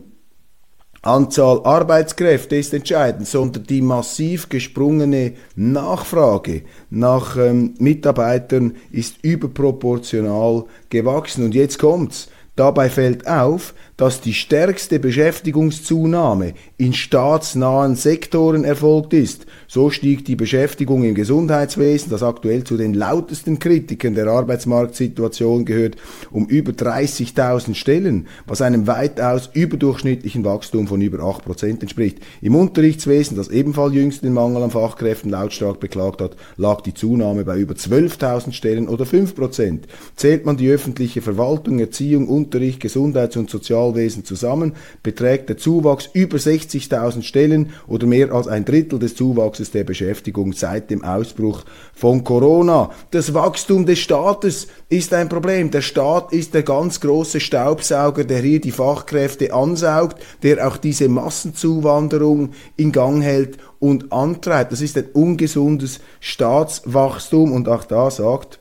Anzahl 1.05 1.61
Arbeitskräfte 1.65 2.57
ist 2.57 2.73
entscheidend, 2.73 3.29
sondern 3.29 3.65
die 3.65 3.83
massiv 3.83 4.49
gesprungene 4.49 5.35
Nachfrage 5.55 6.63
nach 6.89 7.37
ähm, 7.37 7.75
Mitarbeitern 7.79 8.77
ist 8.91 9.23
überproportional 9.23 10.65
gewachsen. 10.89 11.45
Und 11.45 11.55
jetzt 11.55 11.79
kommt's. 11.79 12.29
Dabei 12.57 12.89
fällt 12.89 13.27
auf, 13.27 13.75
dass 13.97 14.21
die 14.21 14.35
stärkste 14.35 14.99
Beschäftigungszunahme 14.99 16.55
in 16.77 16.93
staatsnahen 16.93 17.95
Sektoren 17.95 18.65
erfolgt 18.65 19.13
ist. 19.13 19.47
So 19.69 19.91
stieg 19.91 20.25
die 20.25 20.37
Beschäftigung 20.37 21.05
im 21.05 21.15
Gesundheitswesen, 21.15 22.11
das 22.11 22.23
aktuell 22.23 22.65
zu 22.65 22.77
den 22.77 22.95
lautesten 22.95 23.59
Kritikern 23.59 24.15
der 24.15 24.27
Arbeitsmarktsituation 24.27 25.65
gehört, 25.65 25.97
um 26.31 26.47
über 26.47 26.73
30.000 26.73 27.75
Stellen, 27.75 28.27
was 28.47 28.63
einem 28.63 28.87
weitaus 28.87 29.51
überdurchschnittlichen 29.53 30.45
Wachstum 30.45 30.89
von 30.89 31.01
über 31.01 31.19
8% 31.19 31.81
entspricht. 31.81 32.19
Im 32.41 32.57
Unterrichtswesen, 32.57 33.37
das 33.37 33.49
ebenfalls 33.49 33.95
jüngst 33.95 34.23
den 34.23 34.33
Mangel 34.33 34.63
an 34.63 34.71
Fachkräften 34.71 35.31
lautstark 35.31 35.79
beklagt 35.79 36.21
hat, 36.21 36.37
lag 36.57 36.81
die 36.81 36.95
Zunahme 36.95 37.45
bei 37.45 37.59
über 37.59 37.75
12.000 37.75 38.53
Stellen 38.53 38.89
oder 38.89 39.05
5%. 39.05 39.81
Zählt 40.17 40.47
man 40.47 40.57
die 40.57 40.69
öffentliche 40.69 41.23
Verwaltung, 41.23 41.79
Erziehung, 41.79 42.29
Unterricht, 42.45 42.81
Gesundheits- 42.81 43.37
und 43.37 43.51
Sozial 43.51 43.75
Sozialwesen 43.75 44.25
zusammen 44.25 44.75
beträgt 45.03 45.49
der 45.49 45.57
Zuwachs 45.57 46.09
über 46.13 46.37
60.000 46.37 47.23
Stellen 47.23 47.71
oder 47.87 48.07
mehr 48.07 48.33
als 48.33 48.47
ein 48.47 48.65
Drittel 48.65 48.99
des 48.99 49.15
Zuwachses 49.17 49.71
der 49.71 49.85
Beschäftigung 49.85 50.53
seit 50.53 50.91
dem 50.91 51.05
Ausbruch 51.05 51.65
von 51.95 52.25
Corona. 52.25 52.91
Das 53.11 53.35
Wachstum 53.35 53.87
des 53.87 53.99
Staates 53.99 54.69
ist 54.89 55.13
ein 55.13 55.29
Problem. 55.29 55.71
Der 55.71 55.83
Staat 55.83 56.33
ist 56.33 56.55
der 56.55 56.63
ganz 56.63 57.01
große 57.01 57.41
Staubsauger, 57.41 58.25
der 58.25 58.41
hier 58.41 58.61
die 58.61 58.71
Fachkräfte 58.71 59.53
ansaugt, 59.53 60.23
der 60.43 60.67
auch 60.67 60.77
diese 60.77 61.09
Massenzuwanderung 61.09 62.51
in 62.77 62.93
Gang 62.93 63.23
hält 63.23 63.59
und 63.81 64.13
antreibt. 64.13 64.73
Das 64.73 64.81
ist 64.81 64.97
ein 64.97 65.09
ungesundes 65.13 66.01
Staatswachstum 66.21 67.53
und 67.53 67.69
auch 67.69 67.85
da 67.85 68.11
sagt 68.11 68.61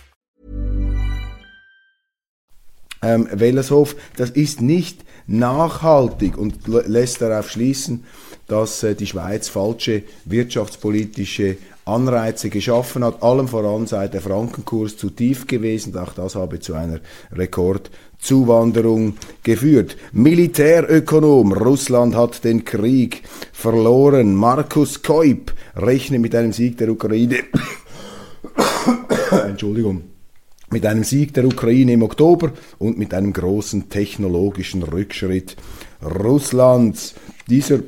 Ähm, 3.01 3.27
Wellershof, 3.31 3.95
das 4.15 4.29
ist 4.29 4.61
nicht 4.61 5.03
nachhaltig 5.27 6.37
und 6.37 6.67
lässt 6.67 7.21
darauf 7.21 7.49
schließen, 7.49 8.03
dass 8.47 8.83
äh, 8.83 8.95
die 8.95 9.07
Schweiz 9.07 9.47
falsche 9.47 10.03
wirtschaftspolitische 10.25 11.57
Anreize 11.85 12.49
geschaffen 12.49 13.03
hat, 13.03 13.23
allem 13.23 13.47
voran 13.47 13.87
seit 13.87 14.13
der 14.13 14.21
Frankenkurs 14.21 14.97
zu 14.97 15.09
tief 15.09 15.47
gewesen. 15.47 15.97
Auch 15.97 16.13
das 16.13 16.35
habe 16.35 16.59
zu 16.59 16.75
einer 16.75 16.99
Rekordzuwanderung 17.31 19.15
geführt. 19.43 19.97
Militärökonom, 20.11 21.53
Russland 21.53 22.15
hat 22.15 22.43
den 22.43 22.65
Krieg 22.65 23.23
verloren. 23.51 24.35
Markus 24.35 25.01
Keup 25.01 25.53
rechnet 25.75 26.21
mit 26.21 26.35
einem 26.35 26.53
Sieg 26.53 26.77
der 26.77 26.89
Ukraine. 26.89 27.39
Entschuldigung 29.47 30.10
mit 30.71 30.85
einem 30.85 31.03
Sieg 31.03 31.33
der 31.33 31.45
Ukraine 31.45 31.93
im 31.93 32.03
Oktober 32.03 32.53
und 32.79 32.97
mit 32.97 33.13
einem 33.13 33.33
großen 33.33 33.89
technologischen 33.89 34.83
Rückschritt 34.83 35.57
Russlands. 36.01 37.13
Dieser 37.47 37.79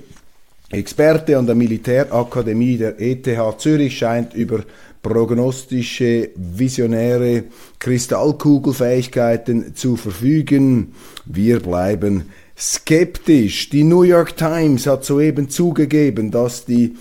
Experte 0.69 1.37
an 1.37 1.45
der 1.45 1.55
Militärakademie 1.55 2.77
der 2.77 2.99
ETH 2.99 3.27
Zürich 3.59 3.97
scheint 3.97 4.33
über 4.33 4.63
prognostische, 5.03 6.29
visionäre 6.35 7.43
Kristallkugelfähigkeiten 7.79 9.75
zu 9.75 9.97
verfügen. 9.97 10.93
Wir 11.25 11.59
bleiben 11.59 12.31
skeptisch. 12.57 13.69
Die 13.69 13.83
New 13.83 14.03
York 14.03 14.37
Times 14.37 14.87
hat 14.87 15.03
soeben 15.03 15.49
zugegeben, 15.49 16.31
dass 16.31 16.65
die 16.65 16.95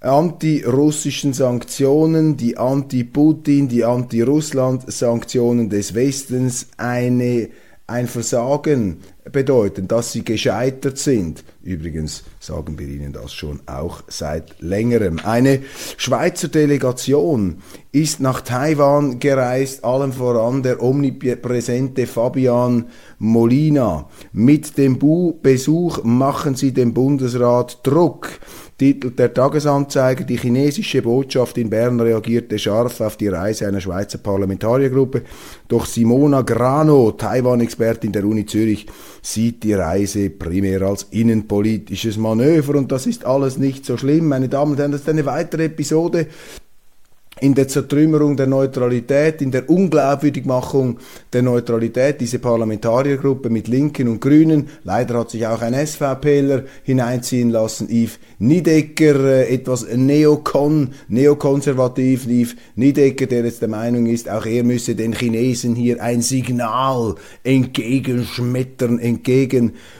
antirussischen 0.00 1.32
Sanktionen, 1.32 2.36
die 2.36 2.56
Anti-Putin, 2.56 3.68
die 3.68 3.84
Anti-Russland-Sanktionen 3.84 5.70
des 5.70 5.94
Westens 5.94 6.68
eine, 6.76 7.48
ein 7.86 8.06
Versagen 8.06 8.98
bedeuten, 9.32 9.88
dass 9.88 10.12
sie 10.12 10.24
gescheitert 10.24 10.98
sind. 10.98 11.44
Übrigens 11.62 12.24
sagen 12.38 12.78
wir 12.78 12.86
Ihnen 12.86 13.12
das 13.12 13.32
schon 13.32 13.60
auch 13.66 14.02
seit 14.08 14.60
längerem. 14.60 15.18
Eine 15.24 15.60
Schweizer 15.96 16.48
Delegation 16.48 17.58
ist 17.92 18.20
nach 18.20 18.40
Taiwan 18.40 19.18
gereist, 19.18 19.84
allen 19.84 20.12
voran 20.12 20.62
der 20.62 20.82
omnipräsente 20.82 22.06
Fabian 22.06 22.86
Molina. 23.18 24.08
Mit 24.32 24.78
dem 24.78 24.98
Besuch 25.42 26.04
machen 26.04 26.54
sie 26.54 26.72
dem 26.72 26.94
Bundesrat 26.94 27.80
Druck 27.84 28.28
titelt 28.78 29.18
der 29.18 29.32
Tagesanzeiger, 29.32 30.24
die 30.24 30.36
chinesische 30.36 31.00
Botschaft 31.00 31.56
in 31.56 31.70
Bern 31.70 31.98
reagierte 31.98 32.58
scharf 32.58 33.00
auf 33.00 33.16
die 33.16 33.28
Reise 33.28 33.66
einer 33.66 33.80
Schweizer 33.80 34.18
Parlamentariergruppe. 34.18 35.22
Doch 35.68 35.86
Simona 35.86 36.42
Grano, 36.42 37.12
Taiwan-Expertin 37.12 38.12
der 38.12 38.24
Uni 38.24 38.44
Zürich, 38.44 38.86
sieht 39.22 39.62
die 39.62 39.72
Reise 39.72 40.28
primär 40.28 40.82
als 40.82 41.04
innenpolitisches 41.10 42.18
Manöver 42.18 42.74
und 42.74 42.92
das 42.92 43.06
ist 43.06 43.24
alles 43.24 43.56
nicht 43.56 43.86
so 43.86 43.96
schlimm. 43.96 44.28
Meine 44.28 44.48
Damen 44.48 44.72
und 44.72 44.78
Herren, 44.78 44.92
das 44.92 45.02
ist 45.02 45.08
eine 45.08 45.24
weitere 45.24 45.64
Episode 45.64 46.26
in 47.38 47.54
der 47.54 47.68
Zertrümmerung 47.68 48.34
der 48.34 48.46
Neutralität, 48.46 49.42
in 49.42 49.50
der 49.50 49.68
Unglaubwürdigmachung 49.68 50.98
der 51.34 51.42
Neutralität, 51.42 52.18
diese 52.18 52.38
Parlamentariergruppe 52.38 53.50
mit 53.50 53.68
Linken 53.68 54.08
und 54.08 54.22
Grünen. 54.22 54.70
Leider 54.84 55.18
hat 55.18 55.30
sich 55.30 55.46
auch 55.46 55.60
ein 55.60 55.74
SVPler 55.74 56.64
hineinziehen 56.82 57.50
lassen, 57.50 57.88
Yves 57.90 58.18
Niedecker, 58.38 59.22
äh, 59.26 59.52
etwas 59.52 59.86
neokon, 59.94 60.94
neokonservativ, 61.08 62.26
Yves 62.26 62.56
Niedecker, 62.74 63.26
der 63.26 63.44
jetzt 63.44 63.60
der 63.60 63.68
Meinung 63.68 64.06
ist, 64.06 64.30
auch 64.30 64.46
er 64.46 64.64
müsse 64.64 64.94
den 64.94 65.12
Chinesen 65.12 65.74
hier 65.74 66.02
ein 66.02 66.22
Signal 66.22 67.16
entgegenschmettern, 67.44 68.98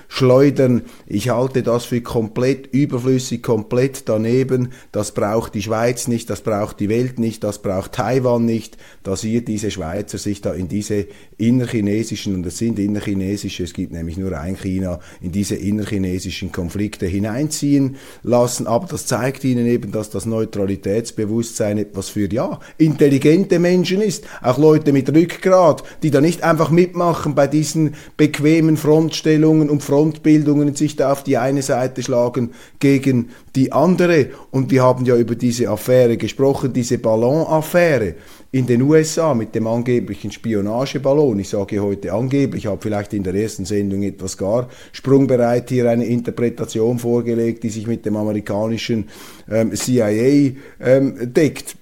entgegenschleudern. 0.09 0.83
Ich 1.07 1.29
halte 1.31 1.62
das 1.62 1.85
für 1.85 2.01
komplett 2.01 2.69
überflüssig, 2.69 3.42
komplett 3.42 4.09
daneben. 4.09 4.73
Das 4.92 5.12
braucht 5.12 5.55
die 5.55 5.62
Schweiz 5.62 6.09
nicht, 6.09 6.31
das 6.31 6.40
braucht 6.40 6.81
die 6.81 6.88
Welt 6.88 7.19
nicht 7.19 7.45
das 7.45 7.61
braucht 7.61 7.92
Taiwan 7.92 8.45
nicht, 8.45 8.77
dass 9.03 9.21
hier 9.21 9.45
diese 9.45 9.71
Schweizer 9.71 10.19
sich 10.19 10.40
da 10.40 10.53
in 10.53 10.69
diese 10.69 11.07
innerchinesischen, 11.38 12.35
und 12.35 12.46
es 12.46 12.57
sind 12.57 12.79
innerchinesische, 12.79 13.64
es 13.64 13.75
gibt 13.75 13.92
nämlich 13.92 14.16
nur 14.16 14.38
ein 14.38 14.57
China, 14.57 15.01
in 15.20 15.33
diese 15.33 15.55
innerchinesischen 15.55 16.51
Konflikte 16.51 17.07
hineinziehen 17.07 17.96
lassen. 18.22 18.66
Aber 18.66 18.87
das 18.87 19.07
zeigt 19.07 19.44
ihnen 19.44 19.66
eben, 19.66 19.92
dass 19.92 20.09
das 20.09 20.25
Neutralitätsbewusstsein 20.25 21.77
etwas 21.79 22.09
für, 22.09 22.33
ja, 22.33 22.59
intelligente 22.79 23.59
Menschen 23.59 24.01
ist. 24.01 24.25
Auch 24.42 24.57
Leute 24.57 24.92
mit 24.92 25.14
Rückgrat, 25.14 25.85
die 26.03 26.11
da 26.11 26.22
nicht 26.22 26.42
einfach 26.42 26.70
mitmachen 26.70 27.35
bei 27.35 27.46
diesen 27.46 27.94
bequemen 28.16 28.79
Frontstellungen 28.79 29.68
und 29.68 29.83
Frontbildungen 29.83 30.68
und 30.68 30.79
sich 30.79 30.96
da 30.96 31.12
auf 31.12 31.22
die 31.22 31.37
eine 31.37 31.62
Seite 31.62 32.03
schlagen 32.03 32.53
gegen 32.79 33.29
die 33.55 33.72
andere. 33.72 34.31
Und 34.51 34.70
wir 34.70 34.83
haben 34.83 35.05
ja 35.05 35.16
über 35.16 35.35
diese 35.35 35.68
Affäre 35.68 36.16
gesprochen, 36.16 36.72
diese 36.72 36.96
Ballonaffäre 36.96 38.14
in 38.57 38.66
den 38.66 38.81
USA 38.81 39.35
mit 39.35 39.55
dem 39.55 39.66
angeblichen 39.66 40.33
Spionageballon. 40.33 41.38
Ich 41.40 41.51
sage 41.51 41.83
heute 41.83 42.14
angeblich, 42.14 42.66
habe 42.66 42.81
vielleicht 42.81 43.12
in 43.12 43.23
der 43.23 43.35
ersten 43.35 43.66
Sendung 43.66 44.03
etwas 44.03 44.38
gar 44.38 44.69
sprungbereit 44.92 45.69
hier 45.69 45.90
eine 45.90 46.07
Interpretation 46.07 46.99
vorgelegt, 46.99 47.64
die 47.64 47.69
sich 47.69 47.87
mit 47.87 48.07
dem 48.07 48.16
amerikanischen 48.16 49.09
ähm, 49.51 49.75
CIA 49.75 50.53
ähm, 50.81 51.35
deckt 51.35 51.77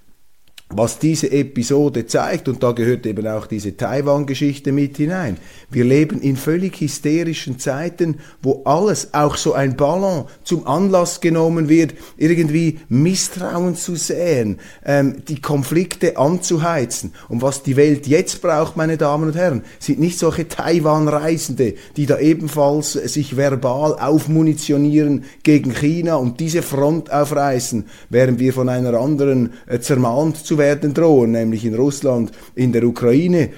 was 0.70 0.98
diese 0.98 1.31
Episode 1.31 2.07
zeigt, 2.07 2.48
und 2.48 2.62
da 2.62 2.72
gehört 2.72 3.07
eben 3.07 3.27
auch 3.27 3.46
diese 3.46 3.77
Taiwan-Geschichte 3.77 4.72
mit 4.72 4.96
hinein, 4.96 5.37
wir 5.70 5.85
leben 5.85 6.20
in 6.20 6.37
völlig 6.37 6.81
hysterischen 6.81 7.59
Zeiten, 7.59 8.18
wo 8.42 8.62
alles, 8.64 9.12
auch 9.12 9.37
so 9.37 9.53
ein 9.53 9.77
Ballon, 9.77 10.24
zum 10.42 10.66
Anlass 10.66 11.20
genommen 11.20 11.68
wird, 11.68 11.94
irgendwie 12.16 12.81
Misstrauen 12.88 13.77
zu 13.77 13.94
säen, 13.94 14.59
ähm, 14.85 15.22
die 15.29 15.40
Konflikte 15.40 16.16
anzuheizen. 16.16 17.12
Und 17.29 17.42
was 17.42 17.62
die 17.62 17.77
Welt 17.77 18.07
jetzt 18.07 18.40
braucht, 18.40 18.77
meine 18.77 18.96
Damen 18.96 19.29
und 19.29 19.37
Herren, 19.37 19.62
sind 19.79 20.00
nicht 20.00 20.18
solche 20.18 20.48
Taiwan-Reisende, 20.48 21.74
die 21.96 22.07
da 22.07 22.18
ebenfalls 22.18 22.92
sich 22.92 23.37
verbal 23.37 23.98
aufmunitionieren 23.98 25.24
gegen 25.42 25.72
China 25.72 26.16
und 26.16 26.40
diese 26.40 26.62
Front 26.62 27.12
aufreißen, 27.12 27.87
während 28.11 28.38
wir 28.38 28.53
von 28.53 28.68
einer 28.68 28.94
anderen 28.94 29.53
äh, 29.66 29.79
zermahnt 29.79 30.38
zu 30.38 30.54
werden 30.59 30.95
drohen, 30.95 31.33
nämlich 31.33 31.64
in 31.64 31.75
Russland, 31.75 32.33
in 32.55 32.73
der 32.73 32.85
Ukraine. 32.85 33.51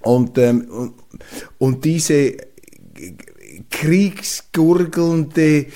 Und, 0.00 0.38
ähm, 0.38 0.68
und, 0.70 0.94
und 1.58 1.84
diese 1.84 2.36
kriegsgurgelnde 3.70 5.66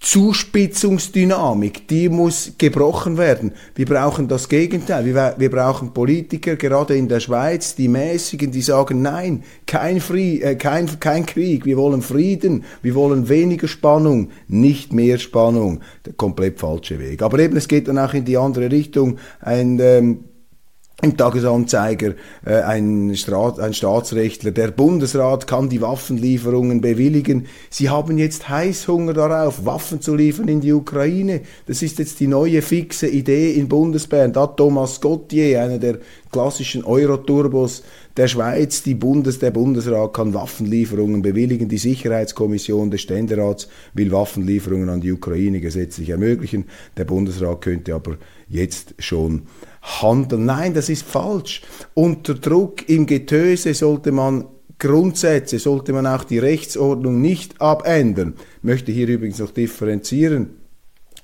Zuspitzungsdynamik, 0.00 1.86
die 1.86 2.08
muss 2.08 2.54
gebrochen 2.56 3.18
werden. 3.18 3.52
Wir 3.74 3.84
brauchen 3.84 4.28
das 4.28 4.48
Gegenteil. 4.48 5.04
Wir, 5.04 5.34
wir, 5.36 5.50
brauchen 5.50 5.92
Politiker, 5.92 6.56
gerade 6.56 6.96
in 6.96 7.06
der 7.06 7.20
Schweiz, 7.20 7.74
die 7.74 7.88
mäßigen, 7.88 8.50
die 8.50 8.62
sagen, 8.62 9.02
nein, 9.02 9.44
kein, 9.66 10.00
Fried, 10.00 10.42
äh, 10.42 10.54
kein, 10.56 10.98
kein 11.00 11.26
Krieg, 11.26 11.66
wir 11.66 11.76
wollen 11.76 12.00
Frieden, 12.00 12.64
wir 12.80 12.94
wollen 12.94 13.28
weniger 13.28 13.68
Spannung, 13.68 14.30
nicht 14.48 14.94
mehr 14.94 15.18
Spannung. 15.18 15.80
Der 16.06 16.14
komplett 16.14 16.58
falsche 16.58 16.98
Weg. 16.98 17.20
Aber 17.20 17.38
eben, 17.38 17.58
es 17.58 17.68
geht 17.68 17.86
dann 17.86 17.98
auch 17.98 18.14
in 18.14 18.24
die 18.24 18.38
andere 18.38 18.70
Richtung. 18.70 19.18
Ein 19.40 19.78
ähm, 19.80 20.24
im 21.02 21.16
Tagesanzeiger 21.16 22.14
äh, 22.44 22.60
ein, 22.62 23.14
Staat, 23.16 23.58
ein 23.58 23.74
Staatsrechtler, 23.74 24.50
der 24.50 24.68
Bundesrat 24.68 25.46
kann 25.46 25.68
die 25.68 25.80
Waffenlieferungen 25.80 26.80
bewilligen. 26.80 27.46
Sie 27.70 27.88
haben 27.88 28.18
jetzt 28.18 28.48
Heißhunger 28.48 29.14
darauf, 29.14 29.64
Waffen 29.64 30.00
zu 30.00 30.14
liefern 30.14 30.48
in 30.48 30.60
die 30.60 30.72
Ukraine. 30.72 31.42
Das 31.66 31.82
ist 31.82 31.98
jetzt 31.98 32.20
die 32.20 32.26
neue 32.26 32.62
fixe 32.62 33.08
Idee 33.08 33.52
in 33.52 33.68
Bundesbern. 33.68 34.32
Da 34.32 34.46
Thomas 34.46 35.00
Gauthier, 35.00 35.62
einer 35.62 35.78
der 35.78 35.98
klassischen 36.30 36.84
Euroturbos 36.84 37.82
der 38.16 38.28
Schweiz, 38.28 38.82
die 38.82 38.94
Bundes, 38.94 39.38
der 39.38 39.50
Bundesrat 39.50 40.12
kann 40.12 40.34
Waffenlieferungen 40.34 41.22
bewilligen. 41.22 41.68
Die 41.68 41.78
Sicherheitskommission 41.78 42.90
des 42.90 43.00
Ständerats 43.00 43.68
will 43.94 44.12
Waffenlieferungen 44.12 44.88
an 44.88 45.00
die 45.00 45.12
Ukraine 45.12 45.60
gesetzlich 45.60 46.10
ermöglichen. 46.10 46.66
Der 46.96 47.04
Bundesrat 47.04 47.62
könnte 47.62 47.94
aber 47.94 48.16
jetzt 48.48 48.94
schon 48.98 49.42
handeln. 49.82 50.46
Nein, 50.46 50.74
das 50.74 50.88
ist 50.88 51.02
falsch. 51.02 51.62
Unter 51.94 52.34
Druck 52.34 52.88
im 52.88 53.06
Getöse 53.06 53.74
sollte 53.74 54.12
man 54.12 54.46
Grundsätze, 54.78 55.58
sollte 55.58 55.92
man 55.92 56.06
auch 56.06 56.24
die 56.24 56.38
Rechtsordnung 56.38 57.20
nicht 57.20 57.60
abändern. 57.60 58.34
Ich 58.58 58.64
möchte 58.64 58.92
hier 58.92 59.08
übrigens 59.08 59.38
noch 59.38 59.50
differenzieren. 59.50 60.60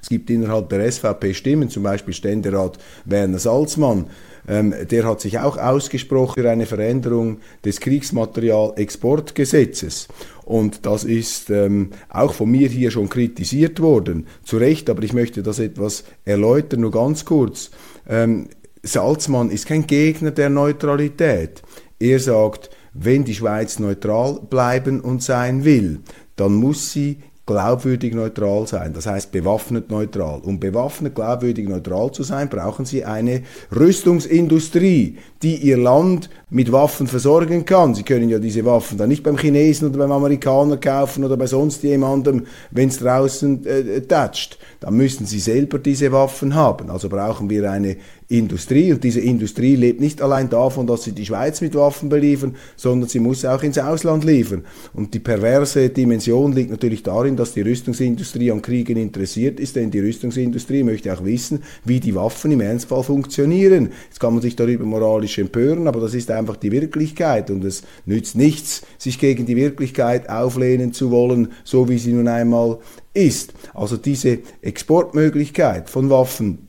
Es 0.00 0.10
gibt 0.10 0.30
innerhalb 0.30 0.68
der 0.68 0.90
SVP 0.92 1.34
Stimmen, 1.34 1.68
zum 1.68 1.82
Beispiel 1.82 2.14
Ständerat 2.14 2.78
Werner 3.06 3.38
Salzmann, 3.38 4.06
ähm, 4.48 4.74
der 4.90 5.04
hat 5.04 5.20
sich 5.20 5.38
auch 5.38 5.58
ausgesprochen 5.58 6.42
für 6.42 6.50
eine 6.50 6.66
Veränderung 6.66 7.38
des 7.64 7.78
Kriegsmaterialexportgesetzes. 7.80 10.08
Und 10.44 10.84
das 10.86 11.04
ist 11.04 11.50
ähm, 11.50 11.90
auch 12.08 12.32
von 12.32 12.50
mir 12.50 12.68
hier 12.68 12.90
schon 12.90 13.08
kritisiert 13.08 13.80
worden. 13.80 14.26
Zu 14.44 14.58
Recht, 14.58 14.88
aber 14.88 15.02
ich 15.02 15.12
möchte 15.12 15.42
das 15.42 15.58
etwas 15.58 16.04
erläutern, 16.24 16.82
nur 16.82 16.92
ganz 16.92 17.24
kurz. 17.24 17.70
Ähm, 18.08 18.48
Salzmann 18.82 19.50
ist 19.50 19.66
kein 19.66 19.86
Gegner 19.86 20.30
der 20.30 20.50
Neutralität. 20.50 21.62
Er 21.98 22.20
sagt, 22.20 22.70
wenn 22.92 23.24
die 23.24 23.34
Schweiz 23.34 23.78
neutral 23.78 24.38
bleiben 24.48 25.00
und 25.00 25.22
sein 25.22 25.64
will, 25.64 26.00
dann 26.36 26.54
muss 26.54 26.92
sie 26.92 27.18
glaubwürdig 27.46 28.12
neutral 28.12 28.66
sein, 28.66 28.92
das 28.92 29.06
heißt 29.06 29.30
bewaffnet 29.30 29.90
neutral. 29.90 30.40
Um 30.40 30.58
bewaffnet 30.58 31.14
glaubwürdig 31.14 31.68
neutral 31.68 32.10
zu 32.10 32.24
sein, 32.24 32.48
brauchen 32.48 32.84
sie 32.84 33.04
eine 33.04 33.42
Rüstungsindustrie, 33.74 35.18
die 35.46 35.58
ihr 35.58 35.76
Land 35.76 36.28
mit 36.50 36.72
Waffen 36.72 37.06
versorgen 37.06 37.64
kann. 37.64 37.94
Sie 37.94 38.02
können 38.02 38.28
ja 38.28 38.40
diese 38.40 38.64
Waffen 38.64 38.98
dann 38.98 39.08
nicht 39.08 39.22
beim 39.22 39.38
Chinesen 39.38 39.88
oder 39.88 39.98
beim 39.98 40.10
Amerikaner 40.10 40.76
kaufen 40.76 41.22
oder 41.22 41.36
bei 41.36 41.46
sonst 41.46 41.84
jemandem, 41.84 42.46
wenn 42.72 42.88
es 42.88 42.98
draußen 42.98 43.64
äh, 43.64 44.00
tätscht. 44.00 44.58
Dann 44.80 44.96
müssen 44.96 45.24
sie 45.24 45.38
selber 45.38 45.78
diese 45.78 46.10
Waffen 46.10 46.56
haben. 46.56 46.90
Also 46.90 47.08
brauchen 47.08 47.48
wir 47.48 47.70
eine 47.70 47.96
Industrie 48.28 48.92
und 48.92 49.04
diese 49.04 49.20
Industrie 49.20 49.76
lebt 49.76 50.00
nicht 50.00 50.20
allein 50.20 50.50
davon, 50.50 50.86
dass 50.86 51.04
sie 51.04 51.12
die 51.12 51.24
Schweiz 51.24 51.60
mit 51.60 51.76
Waffen 51.76 52.08
beliefern, 52.08 52.56
sondern 52.74 53.08
sie 53.08 53.20
muss 53.20 53.44
auch 53.44 53.62
ins 53.62 53.78
Ausland 53.78 54.24
liefern. 54.24 54.64
Und 54.94 55.14
die 55.14 55.20
perverse 55.20 55.90
Dimension 55.90 56.52
liegt 56.52 56.70
natürlich 56.70 57.04
darin, 57.04 57.36
dass 57.36 57.54
die 57.54 57.60
Rüstungsindustrie 57.60 58.50
an 58.50 58.62
Kriegen 58.62 58.96
interessiert 58.96 59.60
ist, 59.60 59.76
denn 59.76 59.92
die 59.92 60.00
Rüstungsindustrie 60.00 60.82
möchte 60.82 61.12
auch 61.12 61.24
wissen, 61.24 61.62
wie 61.84 62.00
die 62.00 62.16
Waffen 62.16 62.50
im 62.50 62.60
Ernstfall 62.60 63.04
funktionieren. 63.04 63.90
Jetzt 64.08 64.18
kann 64.18 64.32
man 64.32 64.42
sich 64.42 64.56
darüber 64.56 64.84
moralisch 64.84 65.35
empören, 65.38 65.88
aber 65.88 66.00
das 66.00 66.14
ist 66.14 66.30
einfach 66.30 66.56
die 66.56 66.72
Wirklichkeit 66.72 67.50
und 67.50 67.64
es 67.64 67.82
nützt 68.04 68.36
nichts, 68.36 68.82
sich 68.98 69.18
gegen 69.18 69.46
die 69.46 69.56
Wirklichkeit 69.56 70.28
auflehnen 70.28 70.92
zu 70.92 71.10
wollen, 71.10 71.52
so 71.64 71.88
wie 71.88 71.98
sie 71.98 72.12
nun 72.12 72.28
einmal 72.28 72.78
ist. 73.14 73.54
Also 73.74 73.96
diese 73.96 74.38
Exportmöglichkeit 74.62 75.88
von 75.88 76.10
Waffen 76.10 76.65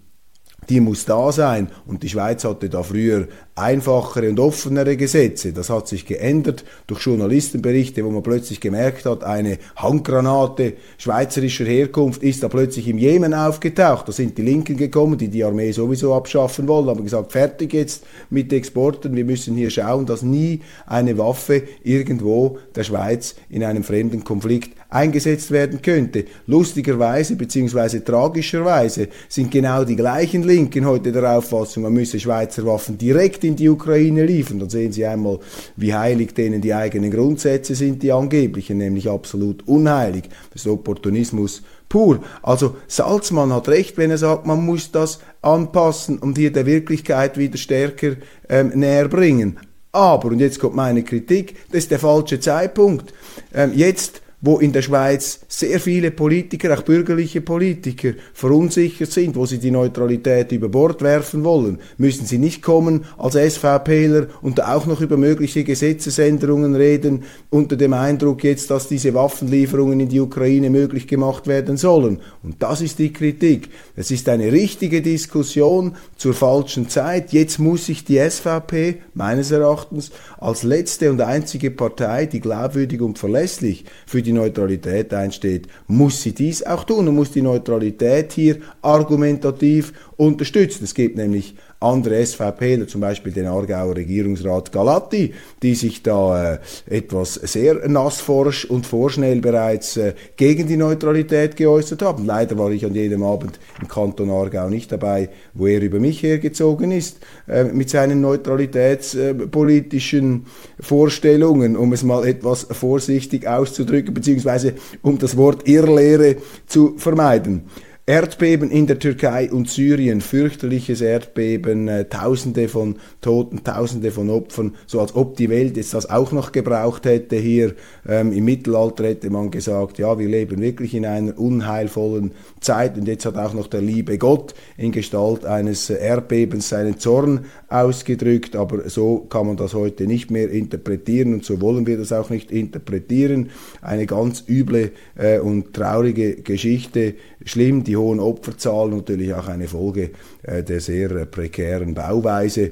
die 0.70 0.80
muss 0.80 1.06
da 1.06 1.32
sein. 1.32 1.70
Und 1.86 2.04
die 2.04 2.10
Schweiz 2.10 2.44
hatte 2.44 2.70
da 2.70 2.84
früher 2.84 3.28
einfachere 3.56 4.30
und 4.30 4.40
offenere 4.40 4.98
Gesetze. 4.98 5.52
Das 5.52 5.70
hat 5.70 5.88
sich 5.88 6.06
geändert 6.06 6.64
durch 6.86 7.02
Journalistenberichte, 7.02 8.06
wo 8.06 8.12
man 8.12 8.22
plötzlich 8.22 8.62
gemerkt 8.62 9.06
hat, 9.06 9.24
eine 9.24 9.58
Handgranate 9.76 10.74
schweizerischer 10.98 11.66
Herkunft 11.66 12.22
ist 12.22 12.44
da 12.44 12.50
plötzlich 12.50 12.88
im 12.88 12.98
Jemen 12.98 13.34
aufgetaucht. 13.34 14.08
Da 14.08 14.12
sind 14.12 14.38
die 14.38 14.44
Linken 14.44 14.78
gekommen, 14.78 15.18
die 15.18 15.30
die 15.30 15.44
Armee 15.44 15.72
sowieso 15.72 16.14
abschaffen 16.14 16.68
wollen, 16.68 16.88
haben 16.88 17.04
gesagt, 17.04 17.32
fertig 17.32 17.74
jetzt 17.74 18.06
mit 18.30 18.54
Exporten. 18.54 19.16
Wir 19.16 19.26
müssen 19.26 19.56
hier 19.56 19.72
schauen, 19.72 20.06
dass 20.06 20.22
nie 20.22 20.62
eine 20.86 21.18
Waffe 21.18 21.64
irgendwo 21.84 22.60
der 22.76 22.84
Schweiz 22.84 23.36
in 23.50 23.64
einem 23.64 23.84
fremden 23.84 24.24
Konflikt 24.24 24.77
eingesetzt 24.89 25.52
werden 25.52 25.82
könnte. 25.82 26.26
Lustigerweise 26.45 27.36
bzw. 27.36 28.00
tragischerweise 28.00 29.10
sind 29.28 29.52
genau 29.52 29.84
die 29.84 29.95
gleichen 29.95 30.43
Linken 30.43 30.86
heute 30.86 31.12
der 31.12 31.38
Auffassung, 31.38 31.84
man 31.84 31.93
müsse 31.93 32.19
Schweizer 32.19 32.65
Waffen 32.65 32.97
direkt 32.97 33.43
in 33.43 33.56
die 33.56 33.69
Ukraine 33.69 34.26
liefern. 34.26 34.60
Dann 34.60 34.69
sehen 34.69 34.91
Sie 34.91 35.06
einmal, 35.06 35.39
wie 35.76 35.93
heilig 35.93 36.34
denen 36.34 36.62
die 36.62 36.73
eigenen 36.73 37.12
Grundsätze 37.12 37.76
sind, 37.76 38.02
die 38.04 38.12
angeblichen, 38.12 38.78
nämlich 38.78 39.10
absolut 39.10 39.67
unheilig. 39.67 40.23
Das 40.52 40.62
ist 40.62 40.67
Opportunismus 40.67 41.63
pur. 41.89 42.21
Also 42.41 42.78
Salzmann 42.88 43.54
hat 43.54 43.67
recht, 43.67 43.97
wenn 43.97 44.12
er 44.12 44.17
sagt, 44.17 44.45
man 44.45 44.65
muss 44.65 44.91
das 44.91 45.19
anpassen 45.41 46.19
und 46.19 46.38
hier 46.38 46.52
der 46.52 46.65
Wirklichkeit 46.65 47.38
wieder 47.38 47.58
stärker 47.58 48.15
ähm, 48.50 48.71
näher 48.76 49.08
bringen. 49.08 49.60
Aber, 49.91 50.28
und 50.28 50.39
jetzt 50.39 50.60
kommt 50.60 50.76
meine 50.76 51.04
Kritik, 51.04 51.56
das 51.71 51.80
ist 51.80 51.91
der 51.91 52.00
falsche 52.00 52.39
Zeitpunkt. 52.39 53.13
Ähm, 53.54 53.71
jetzt 53.73 54.21
wo 54.39 54.60
in 54.60 54.71
der 54.71 54.84
Schweiz 54.84 55.39
sehr 55.47 55.80
viele 55.80 56.12
Politiker, 56.12 56.78
auch 56.78 56.84
bürgerliche 56.84 57.41
Politiker, 57.41 58.12
verunsichert 58.34 59.12
sind, 59.12 59.36
wo 59.36 59.47
sie 59.47 59.58
die 59.58 59.71
Neutralität 59.71 60.52
über 60.52 60.69
Bord 60.69 61.02
werfen 61.02 61.43
wollen, 61.43 61.80
müssen 61.97 62.28
sie 62.28 62.38
nicht 62.38 62.62
kommen 62.62 63.06
als 63.17 63.34
SVPler 63.34 64.28
und 64.43 64.63
auch 64.63 64.86
noch 64.86 65.02
über 65.02 65.17
mögliche 65.17 65.63
Gesetzesänderungen 65.63 66.76
reden, 66.76 67.23
unter 67.50 67.78
dem 67.78 67.93
Eindruck 67.93 68.43
jetzt, 68.43 68.69
dass 68.69 68.88
diese 68.88 69.15
Waffenlieferungen 69.15 70.02
in 70.02 70.10
die 70.10 70.19
Ukraine 70.19 70.69
möglich 70.69 71.08
gemacht 71.08 71.47
werden 71.47 71.78
sollen. 71.78 72.19
Und 72.43 72.62
das 72.62 72.82
ist 72.82 73.00
die 73.00 73.13
Kritik. 73.13 73.69
Es 73.95 74.12
ist 74.12 74.30
eine 74.30 74.52
richtige 74.52 75.02
Diskussion 75.02 75.95
zur 76.15 76.36
falschen 76.36 76.89
Zeit. 76.89 77.34
Jetzt 77.34 77.58
muss 77.58 77.88
sich 77.88 78.06
die 78.06 78.19
SVP 78.19 78.97
meines 79.15 79.50
Erachtens 79.50 80.12
als 80.38 80.62
letzte 80.62 81.10
und 81.10 81.21
einzige 81.21 81.71
Partei, 81.71 82.28
die 82.28 82.39
glaubwürdig 82.39 83.02
und 83.02 83.17
verlässlich 83.17 83.86
für 84.06 84.21
die 84.28 84.34
Neutralität 84.34 85.13
einsteht, 85.13 85.68
muss 85.88 86.22
sie 86.22 86.34
dies 86.34 86.62
auch 86.62 86.84
tun 86.84 87.08
und 87.08 87.16
muss 87.16 87.32
die 87.32 87.42
Neutralität 87.42 88.34
hier 88.34 88.58
argumentativ 88.82 89.94
unterstützen. 90.18 90.84
Es 90.84 90.94
gibt 90.94 91.16
nämlich 91.16 91.56
andere 91.80 92.26
SVPler, 92.26 92.88
zum 92.88 93.02
Beispiel 93.02 93.32
den 93.32 93.46
Aargauer 93.46 93.96
Regierungsrat 93.96 94.72
Galatti, 94.72 95.36
die 95.62 95.76
sich 95.76 96.02
da 96.02 96.54
äh, 96.54 96.58
etwas 96.90 97.36
sehr 97.36 97.88
nassforsch 97.88 98.66
und 98.66 98.88
vorschnell 98.88 99.42
bereits 99.42 99.96
äh, 99.98 100.16
gegen 100.38 100.68
die 100.68 100.78
Neutralität 100.78 101.56
geäußert 101.56 102.02
haben. 102.02 102.26
Leider 102.26 102.58
war 102.58 102.72
ich 102.72 102.84
an 102.84 102.96
jedem 102.96 103.22
Abend 103.24 103.60
im 103.80 103.88
Kanton 103.88 104.32
Aargau 104.32 104.70
nicht 104.70 104.92
dabei, 104.92 105.30
wo 105.54 105.68
er 105.68 105.82
über 105.82 106.00
mich 106.00 106.24
hergezogen 106.24 106.90
ist, 106.92 107.20
äh, 107.48 107.66
mit 107.66 107.92
seinen 107.92 108.22
neutralitätspolitischen 108.22 110.48
Vorstellungen, 110.80 111.78
um 111.78 111.94
es 111.94 112.02
mal 112.04 112.28
etwas 112.28 112.66
vorsichtig 112.72 113.48
auszudrücken, 113.48 114.16
beziehungsweise 114.16 114.74
um 115.04 115.20
das 115.20 115.38
Wort 115.38 115.68
Irrlehre 115.68 116.38
zu 116.66 116.96
vermeiden. 116.98 117.70
Erdbeben 118.10 118.72
in 118.72 118.88
der 118.88 119.00
Türkei 119.00 119.52
und 119.52 119.70
Syrien, 119.70 120.22
fürchterliches 120.22 121.02
Erdbeben, 121.02 121.89
äh, 121.89 122.06
Tausende 122.06 122.70
von 122.70 122.96
Toten, 123.20 123.65
Tausende 123.65 124.12
von 124.12 124.30
Opfern, 124.30 124.76
so 124.86 125.02
als 125.02 125.13
ob 125.13 125.36
die 125.36 125.50
Welt 125.50 125.76
jetzt 125.76 125.93
das 125.93 126.10
auch 126.10 126.32
noch 126.32 126.54
gebraucht 126.54 127.06
hätte. 127.06 127.36
Hier. 127.36 127.76
Ähm, 128.08 128.32
im 128.32 128.46
Mittelalter 128.46 129.04
hätte 129.04 129.30
man 129.30 129.52
gesagt, 129.52 129.98
ja, 129.98 130.17
wir 130.17 130.30
leben 130.30 130.62
wirklich 130.62 130.93
in 130.93 131.06
einer 131.06 131.38
unheilvollen 131.38 132.32
Zeit. 132.62 132.98
Und 132.98 133.10
jetzt 133.10 133.26
hat 133.26 133.36
auch 133.36 133.54
noch 133.54 133.67
der 133.67 133.82
liebe 133.82 134.17
Gott 134.17 134.56
in 134.78 134.93
Gestalt 134.93 135.43
eines 135.43 135.89
Erdbebens 135.89 136.70
seinen 136.70 137.00
Zorn 137.00 137.41
ausgedrückt, 137.67 138.56
aber 138.56 138.89
so 138.89 139.26
kann 139.30 139.48
man 139.48 139.58
das 139.58 139.74
heute 139.74 140.08
nicht 140.08 140.32
mehr 140.32 140.50
interpretieren 140.50 141.34
und 141.34 141.43
so 141.43 141.60
wollen 141.60 141.86
wir 141.86 141.98
das 141.98 142.13
auch 142.13 142.30
nicht 142.30 142.52
interpretieren. 142.52 143.50
Eine 143.82 144.06
ganz 144.06 144.46
üble 144.48 144.91
äh, 145.17 145.39
und 145.39 145.74
traurige 145.74 146.38
Geschichte, 146.38 147.15
schlimm, 147.43 147.84
die 147.84 147.97
hohen 147.98 148.20
Opferzahlen 148.20 148.96
natürlich 148.96 149.34
auch 149.34 149.48
eine 149.48 149.68
Folge 149.68 150.12
äh, 150.44 150.64
der 150.64 150.80
sehr 150.80 151.12
äh, 151.12 151.26
prekären 151.26 151.94
Bauweise. 151.94 152.72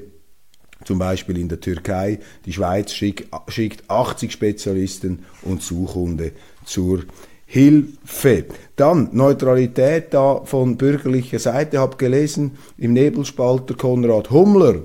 Zum 0.84 0.98
Beispiel 0.98 1.38
in 1.38 1.48
der 1.48 1.60
Türkei. 1.60 2.18
Die 2.44 2.52
Schweiz 2.52 2.92
schickt, 2.92 3.28
schickt 3.48 3.88
80 3.90 4.30
Spezialisten 4.30 5.24
und 5.42 5.62
Suchhunde 5.62 6.32
zur 6.64 7.00
Hilfe. 7.46 8.44
Dann 8.76 9.08
Neutralität 9.12 10.12
da 10.12 10.42
von 10.44 10.76
bürgerlicher 10.76 11.38
Seite. 11.38 11.78
Habe 11.78 11.96
gelesen 11.96 12.58
im 12.76 12.92
Nebelspalter 12.92 13.74
Konrad 13.74 14.30
Hummler, 14.30 14.82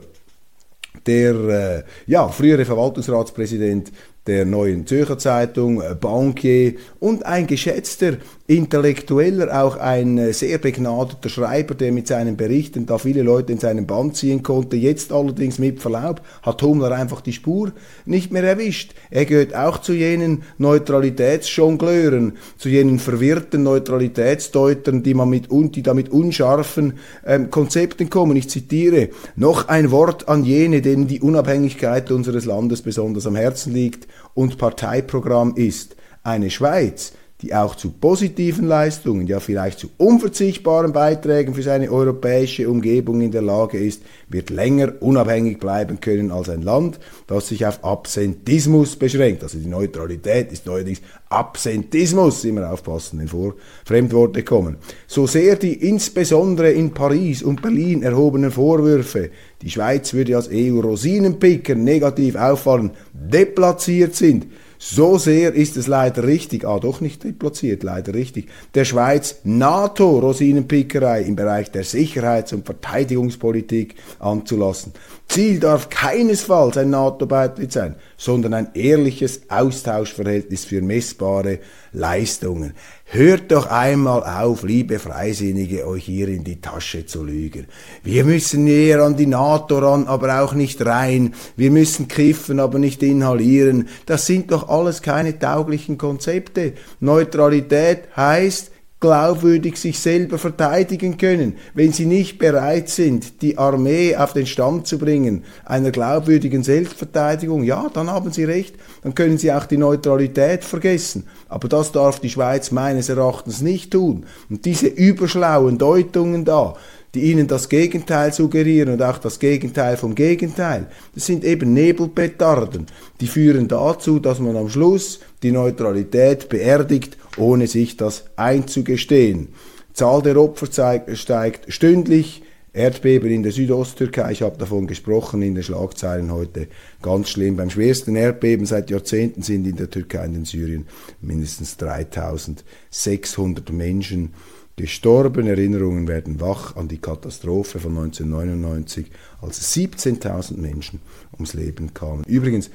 der 1.05 1.35
äh, 1.35 1.83
ja, 2.05 2.27
frühere 2.29 2.65
Verwaltungsratspräsident 2.65 3.91
der 4.27 4.45
Neuen 4.45 4.85
Zürcher 4.85 5.17
Zeitung, 5.17 5.81
äh, 5.81 5.95
Bankier 5.95 6.75
und 6.99 7.25
ein 7.25 7.47
geschätzter 7.47 8.17
Intellektueller, 8.51 9.63
auch 9.63 9.77
ein 9.77 10.17
äh, 10.17 10.33
sehr 10.33 10.57
begnadeter 10.57 11.29
Schreiber, 11.29 11.73
der 11.73 11.93
mit 11.93 12.07
seinen 12.07 12.35
Berichten 12.35 12.85
da 12.85 12.97
viele 12.97 13.21
Leute 13.21 13.53
in 13.53 13.59
seinen 13.59 13.87
Band 13.87 14.17
ziehen 14.17 14.43
konnte. 14.43 14.75
Jetzt 14.75 15.13
allerdings 15.13 15.57
mit 15.57 15.79
Verlaub 15.79 16.19
hat 16.41 16.61
Hummler 16.61 16.91
einfach 16.91 17.21
die 17.21 17.31
Spur 17.31 17.71
nicht 18.05 18.33
mehr 18.33 18.43
erwischt. 18.43 18.93
Er 19.09 19.23
gehört 19.23 19.55
auch 19.55 19.77
zu 19.77 19.93
jenen 19.93 20.43
Neutralitätsjongleuren, 20.57 22.33
zu 22.57 22.67
jenen 22.67 22.99
verwirrten 22.99 23.63
Neutralitätsdeutern, 23.63 25.01
die 25.01 25.13
man 25.13 25.29
mit 25.29 25.47
die 25.49 25.81
da 25.81 25.93
mit 25.93 26.09
unscharfen 26.09 26.95
ähm, 27.25 27.51
Konzepten 27.51 28.09
kommen. 28.09 28.35
Ich 28.35 28.49
zitiere 28.49 29.11
noch 29.37 29.69
ein 29.69 29.91
Wort 29.91 30.27
an 30.27 30.43
jene, 30.43 30.81
denen 30.81 31.07
die 31.07 31.21
Unabhängigkeit 31.21 32.11
unseres 32.11 32.43
Landes 32.43 32.81
besonders 32.81 33.25
am 33.25 33.37
Herzen 33.37 33.73
liegt 33.73 34.09
und 34.33 34.57
Parteiprogramm 34.57 35.55
ist. 35.55 35.95
Eine 36.23 36.49
Schweiz, 36.49 37.13
die 37.41 37.55
auch 37.55 37.75
zu 37.75 37.89
positiven 37.89 38.67
Leistungen, 38.67 39.25
ja 39.25 39.39
vielleicht 39.39 39.79
zu 39.79 39.89
unverzichtbaren 39.97 40.93
Beiträgen 40.93 41.55
für 41.55 41.63
seine 41.63 41.91
europäische 41.91 42.69
Umgebung 42.69 43.21
in 43.21 43.31
der 43.31 43.41
Lage 43.41 43.79
ist, 43.79 44.03
wird 44.29 44.51
länger 44.51 44.93
unabhängig 44.99 45.59
bleiben 45.59 45.99
können 45.99 46.31
als 46.31 46.49
ein 46.49 46.61
Land, 46.61 46.99
das 47.25 47.47
sich 47.47 47.65
auf 47.65 47.83
Absentismus 47.83 48.95
beschränkt. 48.95 49.41
Also 49.41 49.57
die 49.57 49.67
Neutralität 49.67 50.51
ist 50.51 50.67
neuerdings 50.67 51.01
Absentismus, 51.29 52.43
immer 52.45 52.71
aufpassen, 52.71 53.19
wenn 53.19 53.27
vor 53.27 53.55
Fremdworte 53.85 54.43
kommen. 54.43 54.77
So 55.07 55.25
sehr 55.25 55.55
die 55.55 55.73
insbesondere 55.87 56.71
in 56.71 56.91
Paris 56.91 57.41
und 57.41 57.61
Berlin 57.61 58.03
erhobenen 58.03 58.51
Vorwürfe, 58.51 59.31
die 59.63 59.69
Schweiz 59.71 60.13
würde 60.13 60.35
als 60.35 60.49
EU-Rosinenpicker 60.51 61.73
negativ 61.73 62.35
auffallen, 62.35 62.91
deplatziert 63.13 64.15
sind, 64.15 64.47
so 64.83 65.19
sehr 65.19 65.53
ist 65.53 65.77
es 65.77 65.85
leider 65.85 66.23
richtig, 66.23 66.65
ah 66.65 66.79
doch 66.79 67.01
nicht 67.01 67.23
deplatziert, 67.23 67.83
leider 67.83 68.15
richtig, 68.15 68.47
der 68.73 68.83
Schweiz 68.83 69.35
NATO-Rosinenpickerei 69.43 71.21
im 71.21 71.35
Bereich 71.35 71.69
der 71.69 71.83
Sicherheits- 71.83 72.51
und 72.51 72.65
Verteidigungspolitik 72.65 73.93
anzulassen. 74.17 74.93
Ziel 75.27 75.59
darf 75.59 75.91
keinesfalls 75.91 76.77
ein 76.77 76.89
NATO-Beitritt 76.89 77.71
sein, 77.71 77.93
sondern 78.17 78.55
ein 78.55 78.69
ehrliches 78.73 79.41
Austauschverhältnis 79.49 80.65
für 80.65 80.81
messbare 80.81 81.59
Leistungen. 81.93 82.73
Hört 83.13 83.51
doch 83.51 83.65
einmal 83.65 84.23
auf, 84.23 84.63
liebe 84.63 84.97
Freisinnige, 84.97 85.85
euch 85.85 86.05
hier 86.05 86.29
in 86.29 86.45
die 86.45 86.61
Tasche 86.61 87.05
zu 87.05 87.25
lügen. 87.25 87.65
Wir 88.03 88.23
müssen 88.23 88.63
näher 88.63 89.01
an 89.01 89.17
die 89.17 89.25
NATO 89.25 89.79
ran, 89.79 90.07
aber 90.07 90.41
auch 90.41 90.53
nicht 90.53 90.85
rein. 90.85 91.33
Wir 91.57 91.71
müssen 91.71 92.07
kiffen, 92.07 92.61
aber 92.61 92.79
nicht 92.79 93.03
inhalieren. 93.03 93.89
Das 94.05 94.27
sind 94.27 94.53
doch 94.53 94.69
alles 94.69 95.01
keine 95.01 95.37
tauglichen 95.37 95.97
Konzepte. 95.97 96.71
Neutralität 97.01 98.03
heißt, 98.15 98.70
glaubwürdig 99.01 99.77
sich 99.77 99.99
selber 99.99 100.37
verteidigen 100.37 101.17
können, 101.17 101.55
wenn 101.73 101.91
sie 101.91 102.05
nicht 102.05 102.37
bereit 102.37 102.87
sind, 102.87 103.41
die 103.41 103.57
Armee 103.57 104.15
auf 104.15 104.33
den 104.33 104.45
Stand 104.45 104.85
zu 104.85 104.99
bringen, 104.99 105.43
einer 105.65 105.89
glaubwürdigen 105.89 106.61
Selbstverteidigung, 106.61 107.63
ja, 107.63 107.89
dann 107.91 108.11
haben 108.11 108.31
sie 108.31 108.43
recht, 108.43 108.75
dann 109.01 109.15
können 109.15 109.39
sie 109.39 109.51
auch 109.51 109.65
die 109.65 109.77
Neutralität 109.77 110.63
vergessen. 110.63 111.25
Aber 111.49 111.67
das 111.67 111.91
darf 111.91 112.19
die 112.19 112.29
Schweiz 112.29 112.69
meines 112.69 113.09
Erachtens 113.09 113.61
nicht 113.61 113.91
tun. 113.91 114.27
Und 114.51 114.65
diese 114.65 114.87
überschlauen 114.87 115.79
Deutungen 115.79 116.45
da, 116.45 116.75
die 117.13 117.31
ihnen 117.31 117.47
das 117.47 117.69
Gegenteil 117.69 118.31
suggerieren 118.33 118.93
und 118.93 119.01
auch 119.01 119.17
das 119.17 119.39
Gegenteil 119.39 119.97
vom 119.97 120.15
Gegenteil. 120.15 120.87
Das 121.13 121.25
sind 121.25 121.43
eben 121.43 121.73
Nebelpetarden. 121.73 122.85
Die 123.19 123.27
führen 123.27 123.67
dazu, 123.67 124.19
dass 124.19 124.39
man 124.39 124.55
am 124.55 124.69
Schluss 124.69 125.19
die 125.43 125.51
Neutralität 125.51 126.47
beerdigt, 126.49 127.17
ohne 127.37 127.67
sich 127.67 127.97
das 127.97 128.25
einzugestehen. 128.37 129.49
Zahl 129.93 130.21
der 130.21 130.37
Opfer 130.37 130.67
steigt 131.13 131.73
stündlich. 131.73 132.43
Erdbeben 132.73 133.29
in 133.29 133.43
der 133.43 133.51
Südosttürkei, 133.51 134.31
ich 134.31 134.43
habe 134.43 134.57
davon 134.57 134.87
gesprochen 134.87 135.41
in 135.41 135.55
den 135.55 135.63
Schlagzeilen 135.63 136.31
heute, 136.31 136.67
ganz 137.01 137.29
schlimm. 137.29 137.57
Beim 137.57 137.69
schwersten 137.69 138.15
Erdbeben 138.15 138.65
seit 138.65 138.89
Jahrzehnten 138.89 139.41
sind 139.41 139.67
in 139.67 139.75
der 139.75 139.89
Türkei 139.89 140.23
und 140.25 140.35
in 140.35 140.45
Syrien 140.45 140.87
mindestens 141.19 141.75
3600 141.75 143.73
Menschen 143.73 144.29
gestorben. 144.75 145.47
Erinnerungen 145.47 146.07
werden 146.07 146.39
wach 146.39 146.75
an 146.75 146.87
die 146.87 146.99
Katastrophe 146.99 147.79
von 147.79 147.97
1999, 147.97 149.11
als 149.41 149.75
17.000 149.75 150.57
Menschen 150.57 150.99
ums 151.33 151.53
Leben 151.53 151.93
kamen. 151.93 152.23
Übrigens, 152.25 152.69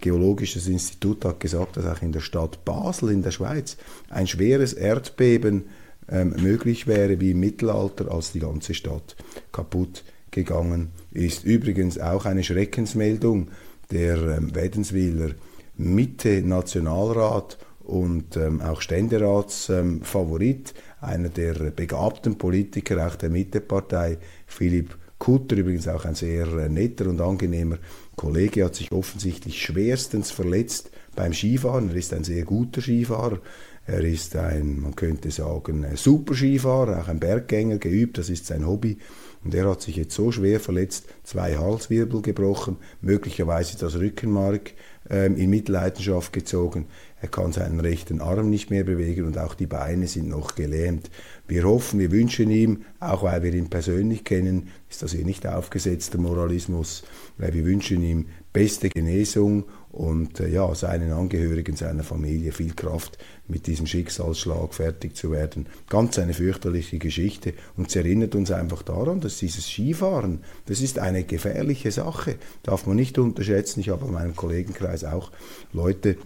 Geologisches 0.00 0.66
Institut 0.66 1.24
hat 1.24 1.40
gesagt, 1.40 1.76
dass 1.76 1.84
auch 1.84 2.02
in 2.02 2.12
der 2.12 2.20
Stadt 2.20 2.64
Basel 2.64 3.10
in 3.10 3.22
der 3.22 3.32
Schweiz 3.32 3.76
ein 4.08 4.26
schweres 4.26 4.72
Erdbeben 4.72 5.64
ähm, 6.08 6.34
möglich 6.40 6.86
wäre 6.86 7.20
wie 7.20 7.32
im 7.32 7.40
Mittelalter, 7.40 8.10
als 8.10 8.32
die 8.32 8.40
ganze 8.40 8.72
Stadt 8.72 9.14
kaputt 9.52 10.04
gegangen 10.30 10.88
ist. 11.10 11.44
Übrigens 11.44 11.98
auch 11.98 12.24
eine 12.24 12.42
Schreckensmeldung 12.42 13.48
der 13.90 14.16
ähm, 14.16 14.54
Wädenswiler 14.54 15.32
Mitte 15.76 16.42
Nationalrat 16.42 17.58
und 17.90 18.36
ähm, 18.36 18.60
auch 18.60 18.80
Ständeratsfavorit, 18.80 20.74
ähm, 20.74 21.08
einer 21.08 21.28
der 21.28 21.54
begabten 21.72 22.38
Politiker 22.38 23.06
auch 23.06 23.16
der 23.16 23.30
Mittepartei, 23.30 24.18
Philipp 24.46 24.96
Kutter, 25.18 25.56
übrigens 25.56 25.88
auch 25.88 26.04
ein 26.04 26.14
sehr 26.14 26.46
äh, 26.46 26.68
netter 26.68 27.06
und 27.06 27.20
angenehmer 27.20 27.78
Kollege, 28.16 28.64
hat 28.64 28.76
sich 28.76 28.92
offensichtlich 28.92 29.60
schwerstens 29.60 30.30
verletzt 30.30 30.90
beim 31.16 31.32
Skifahren. 31.32 31.90
Er 31.90 31.96
ist 31.96 32.14
ein 32.14 32.24
sehr 32.24 32.44
guter 32.44 32.80
Skifahrer. 32.80 33.40
Er 33.86 34.04
ist 34.04 34.36
ein, 34.36 34.80
man 34.80 34.94
könnte 34.94 35.32
sagen, 35.32 35.84
super 35.96 36.34
Skifahrer, 36.34 37.00
auch 37.00 37.08
ein 37.08 37.18
Berggänger, 37.18 37.78
geübt, 37.78 38.18
das 38.18 38.30
ist 38.30 38.46
sein 38.46 38.66
Hobby. 38.66 38.98
Und 39.42 39.54
er 39.54 39.68
hat 39.68 39.82
sich 39.82 39.96
jetzt 39.96 40.14
so 40.14 40.30
schwer 40.30 40.60
verletzt, 40.60 41.06
zwei 41.24 41.56
Halswirbel 41.56 42.22
gebrochen, 42.22 42.76
möglicherweise 43.00 43.78
das 43.78 43.96
Rückenmark 43.96 44.74
ähm, 45.10 45.36
in 45.36 45.50
Mitleidenschaft 45.50 46.32
gezogen. 46.32 46.86
Er 47.20 47.28
kann 47.28 47.52
seinen 47.52 47.80
rechten 47.80 48.20
Arm 48.20 48.48
nicht 48.48 48.70
mehr 48.70 48.84
bewegen 48.84 49.26
und 49.26 49.36
auch 49.36 49.54
die 49.54 49.66
Beine 49.66 50.06
sind 50.06 50.28
noch 50.28 50.54
gelähmt. 50.54 51.10
Wir 51.46 51.64
hoffen, 51.64 52.00
wir 52.00 52.12
wünschen 52.12 52.50
ihm, 52.50 52.84
auch 53.00 53.24
weil 53.24 53.42
wir 53.42 53.52
ihn 53.52 53.68
persönlich 53.68 54.24
kennen, 54.24 54.68
ist 54.88 55.02
das 55.02 55.12
hier 55.12 55.24
nicht 55.24 55.46
aufgesetzter 55.46 56.18
Moralismus, 56.18 57.02
weil 57.36 57.52
wir 57.52 57.64
wünschen 57.64 58.02
ihm 58.02 58.26
beste 58.52 58.88
Genesung 58.88 59.64
und 59.92 60.38
äh, 60.40 60.48
ja, 60.48 60.74
seinen 60.74 61.12
Angehörigen, 61.12 61.76
seiner 61.76 62.04
Familie 62.04 62.52
viel 62.52 62.74
Kraft, 62.74 63.18
mit 63.48 63.66
diesem 63.66 63.86
Schicksalsschlag 63.86 64.72
fertig 64.74 65.16
zu 65.16 65.32
werden. 65.32 65.66
Ganz 65.88 66.18
eine 66.18 66.34
fürchterliche 66.34 66.98
Geschichte 66.98 67.54
und 67.76 67.88
es 67.88 67.96
erinnert 67.96 68.34
uns 68.34 68.50
einfach 68.52 68.82
daran, 68.82 69.20
dass 69.20 69.38
dieses 69.38 69.66
Skifahren, 69.66 70.40
das 70.66 70.80
ist 70.80 70.98
eine 70.98 71.24
gefährliche 71.24 71.90
Sache, 71.90 72.36
darf 72.62 72.86
man 72.86 72.96
nicht 72.96 73.18
unterschätzen. 73.18 73.80
Ich 73.80 73.88
habe 73.88 74.06
in 74.06 74.12
meinem 74.12 74.36
Kollegenkreis 74.36 75.04
auch 75.04 75.32
Leute, 75.72 76.16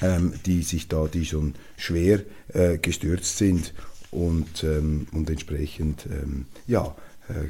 ähm, 0.00 0.32
die 0.46 0.62
sich 0.62 0.88
da, 0.88 1.06
die 1.06 1.26
schon 1.26 1.54
schwer 1.76 2.20
äh, 2.54 2.78
gestürzt 2.78 3.36
sind 3.36 3.74
und, 4.10 4.64
ähm, 4.64 5.06
und 5.12 5.28
entsprechend, 5.28 6.06
ähm, 6.06 6.46
ja, 6.66 6.96
äh, 7.28 7.48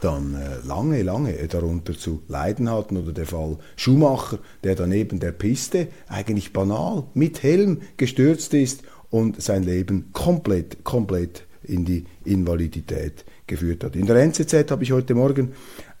dann 0.00 0.34
äh, 0.34 0.66
lange, 0.66 1.02
lange 1.02 1.32
darunter 1.48 1.96
zu 1.96 2.22
leiden 2.28 2.70
hatten. 2.70 2.96
Oder 2.96 3.12
der 3.12 3.26
Fall 3.26 3.58
Schumacher, 3.76 4.38
der 4.64 4.74
dann 4.74 4.90
neben 4.90 5.20
der 5.20 5.32
Piste 5.32 5.88
eigentlich 6.08 6.52
banal 6.52 7.04
mit 7.14 7.42
Helm 7.42 7.80
gestürzt 7.96 8.54
ist 8.54 8.82
und 9.10 9.40
sein 9.42 9.62
Leben 9.62 10.10
komplett, 10.12 10.84
komplett 10.84 11.44
in 11.64 11.84
die 11.84 12.04
Invalidität 12.24 13.24
geführt 13.46 13.84
hat. 13.84 13.96
In 13.96 14.06
der 14.06 14.16
NZZ 14.16 14.70
habe 14.70 14.84
ich 14.84 14.92
heute 14.92 15.14
Morgen 15.14 15.52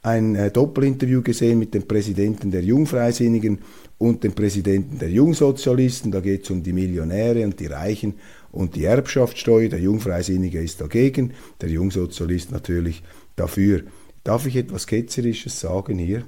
ein 0.02 0.36
äh, 0.36 0.50
Doppelinterview 0.50 1.22
gesehen 1.22 1.58
mit 1.58 1.74
dem 1.74 1.82
Präsidenten 1.82 2.50
der 2.50 2.62
Jungfreisinnigen 2.62 3.58
und 3.98 4.22
dem 4.22 4.32
Präsidenten 4.32 4.98
der 4.98 5.10
Jungsozialisten. 5.10 6.12
Da 6.12 6.20
geht 6.20 6.44
es 6.44 6.50
um 6.50 6.62
die 6.62 6.72
Millionäre 6.72 7.44
und 7.44 7.58
die 7.58 7.66
Reichen 7.66 8.14
und 8.52 8.76
die 8.76 8.84
Erbschaftssteuer. 8.84 9.68
Der 9.68 9.80
Jungfreisinnige 9.80 10.60
ist 10.60 10.80
dagegen, 10.80 11.32
der 11.60 11.68
Jungsozialist 11.68 12.52
natürlich 12.52 13.02
dafür. 13.38 13.82
Darf 14.24 14.46
ich 14.46 14.56
etwas 14.56 14.86
Ketzerisches 14.86 15.60
sagen 15.60 15.98
hier? 15.98 16.24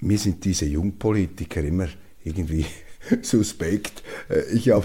Mir 0.00 0.18
sind 0.18 0.44
diese 0.44 0.66
Jungpolitiker 0.66 1.62
immer 1.62 1.88
irgendwie 2.24 2.66
suspekt. 3.22 4.02
Äh, 4.28 4.52
ich 4.52 4.70
habe, 4.70 4.84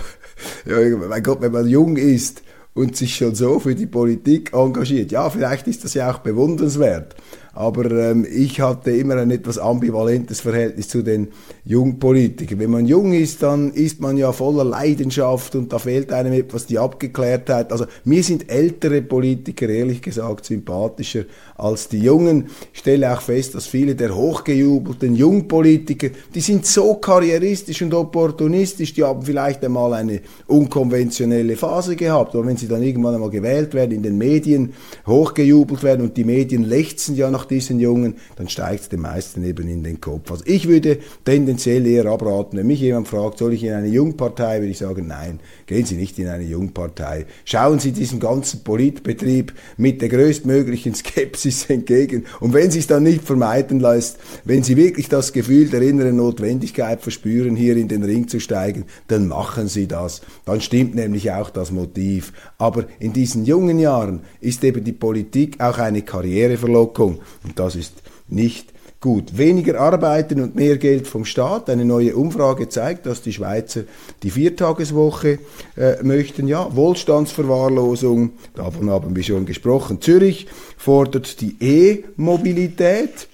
mein 1.10 1.24
Gott, 1.24 1.42
wenn 1.42 1.52
man 1.52 1.68
jung 1.68 1.98
ist 1.98 2.44
und 2.74 2.96
sich 2.96 3.16
schon 3.16 3.36
so 3.36 3.60
für 3.60 3.76
die 3.76 3.88
Politik 3.88 4.54
engagiert, 4.54 5.12
ja, 5.12 5.30
vielleicht 5.30 5.68
ist 5.68 5.84
das 5.84 5.96
ja 5.96 6.12
auch 6.12 6.20
bewundernswert. 6.20 7.16
Aber 7.58 7.90
ähm, 7.90 8.24
ich 8.32 8.62
hatte 8.62 8.92
immer 8.92 9.16
ein 9.16 9.32
etwas 9.32 9.58
ambivalentes 9.58 10.42
Verhältnis 10.42 10.90
zu 10.90 11.02
den 11.02 11.30
Jungpolitikern. 11.66 12.60
Wenn 12.60 12.70
man 12.70 12.86
jung 12.86 13.14
ist, 13.14 13.42
dann 13.42 13.72
ist 13.72 14.00
man 14.00 14.16
ja 14.16 14.32
voller 14.32 14.64
Leidenschaft 14.64 15.56
und 15.56 15.74
da 15.74 15.80
fehlt 15.80 16.14
einem 16.14 16.34
etwas 16.34 16.68
die 16.68 16.78
Abgeklärtheit. 16.78 17.72
Also 17.72 17.88
mir 18.04 18.22
sind 18.22 18.52
ältere 18.52 19.02
Politiker 19.02 19.68
ehrlich 19.70 20.04
gesagt 20.04 20.46
sympathischer 20.46 21.24
als 21.58 21.88
die 21.90 22.00
Jungen. 22.00 22.48
Ich 22.74 22.80
stelle 22.80 23.12
auch 23.12 23.22
fest, 23.22 23.56
dass 23.56 23.66
viele 23.66 23.96
der 23.96 24.16
hochgejubelten 24.16 25.16
Jungpolitiker, 25.16 26.10
die 26.34 26.42
sind 26.42 26.66
so 26.66 26.96
karrieristisch 26.96 27.82
und 27.82 27.94
opportunistisch, 27.94 28.94
die 28.94 29.04
haben 29.04 29.24
vielleicht 29.24 29.64
einmal 29.66 29.94
eine 29.94 30.22
unkonventionelle 30.46 31.56
Phase 31.56 31.96
gehabt, 31.96 32.36
aber 32.36 32.46
wenn 32.46 32.58
sie 32.58 32.68
dann 32.68 32.84
irgendwann 32.84 33.16
einmal 33.16 33.32
gewählt 33.32 33.74
werden, 33.74 33.92
in 33.92 34.04
den 34.04 34.18
Medien 34.18 34.74
hochgejubelt 35.08 35.82
werden 35.82 36.06
und 36.06 36.16
die 36.16 36.24
Medien 36.24 36.64
lechzen 36.64 37.16
ja 37.16 37.32
nach 37.32 37.46
diesen 37.46 37.80
Jungen, 37.80 38.16
dann 38.36 38.50
steigt 38.50 38.82
es 38.82 38.90
den 38.90 39.02
meisten 39.02 39.44
eben 39.44 39.68
in 39.68 39.84
den 39.84 40.00
Kopf. 40.00 40.30
Also 40.32 40.44
ich 40.46 40.68
würde 40.68 41.00
tendenziell 41.26 41.86
eher 41.88 42.06
abraten, 42.06 42.58
wenn 42.58 42.68
mich 42.68 42.82
jemand 42.82 43.08
fragt, 43.08 43.40
soll 43.40 43.54
ich 43.54 43.64
in 43.64 43.74
eine 43.74 43.88
Jungpartei, 43.88 44.60
würde 44.60 44.72
ich 44.72 44.78
sagen, 44.78 45.08
nein, 45.08 45.40
gehen 45.66 45.86
Sie 45.86 45.96
nicht 45.96 46.20
in 46.20 46.28
eine 46.28 46.44
Jungpartei. 46.44 47.26
Schauen 47.46 47.80
Sie 47.80 47.92
diesem 47.92 48.20
ganzen 48.20 48.64
Politbetrieb 48.64 49.54
mit 49.78 50.02
der 50.02 50.10
größtmöglichen 50.10 50.94
Skepsis 50.94 51.47
entgegen. 51.70 52.26
Und 52.40 52.54
wenn 52.54 52.72
Sie 52.72 52.80
es 52.80 52.88
dann 52.88 53.04
nicht 53.04 53.24
vermeiden 53.24 53.80
lässt, 53.80 54.18
wenn 54.46 54.64
Sie 54.64 54.78
wirklich 54.78 55.10
das 55.10 55.34
Gefühl 55.34 55.70
der 55.70 55.82
inneren 55.82 56.18
Notwendigkeit 56.18 57.02
verspüren, 57.02 57.56
hier 57.56 57.78
in 57.78 57.88
den 57.88 58.04
Ring 58.04 58.28
zu 58.28 58.40
steigen, 58.40 58.86
dann 59.08 59.28
machen 59.28 59.68
Sie 59.68 59.88
das. 59.88 60.22
Dann 60.46 60.62
stimmt 60.62 60.96
nämlich 60.96 61.32
auch 61.32 61.50
das 61.50 61.72
Motiv. 61.72 62.34
Aber 62.58 62.86
in 63.00 63.14
diesen 63.14 63.46
jungen 63.46 63.80
Jahren 63.80 64.22
ist 64.42 64.64
eben 64.64 64.84
die 64.84 64.94
Politik 64.94 65.60
auch 65.60 65.78
eine 65.78 66.02
Karriereverlockung. 66.02 67.20
Und 67.44 67.60
das 67.60 67.76
ist 67.76 67.94
nicht 68.28 68.74
gut. 69.00 69.38
Weniger 69.38 69.80
arbeiten 69.80 70.42
und 70.42 70.56
mehr 70.56 70.78
Geld 70.78 71.08
vom 71.08 71.26
Staat. 71.26 71.70
Eine 71.70 71.86
neue 71.86 72.16
Umfrage 72.16 72.70
zeigt, 72.70 73.06
dass 73.06 73.22
die 73.22 73.34
Schweizer 73.34 73.84
die 74.24 74.32
Viertageswoche 74.32 75.40
äh, 75.76 76.02
möchten. 76.04 76.48
Ja, 76.48 76.76
Wohlstandsverwahrlosung, 76.76 78.32
davon 78.56 78.90
haben 78.90 79.16
wir 79.16 79.24
schon 79.24 79.46
gesprochen. 79.46 80.02
Zürich 80.02 80.48
fordert 80.78 81.42
die 81.42 81.56
E-Mobilität. 81.60 83.28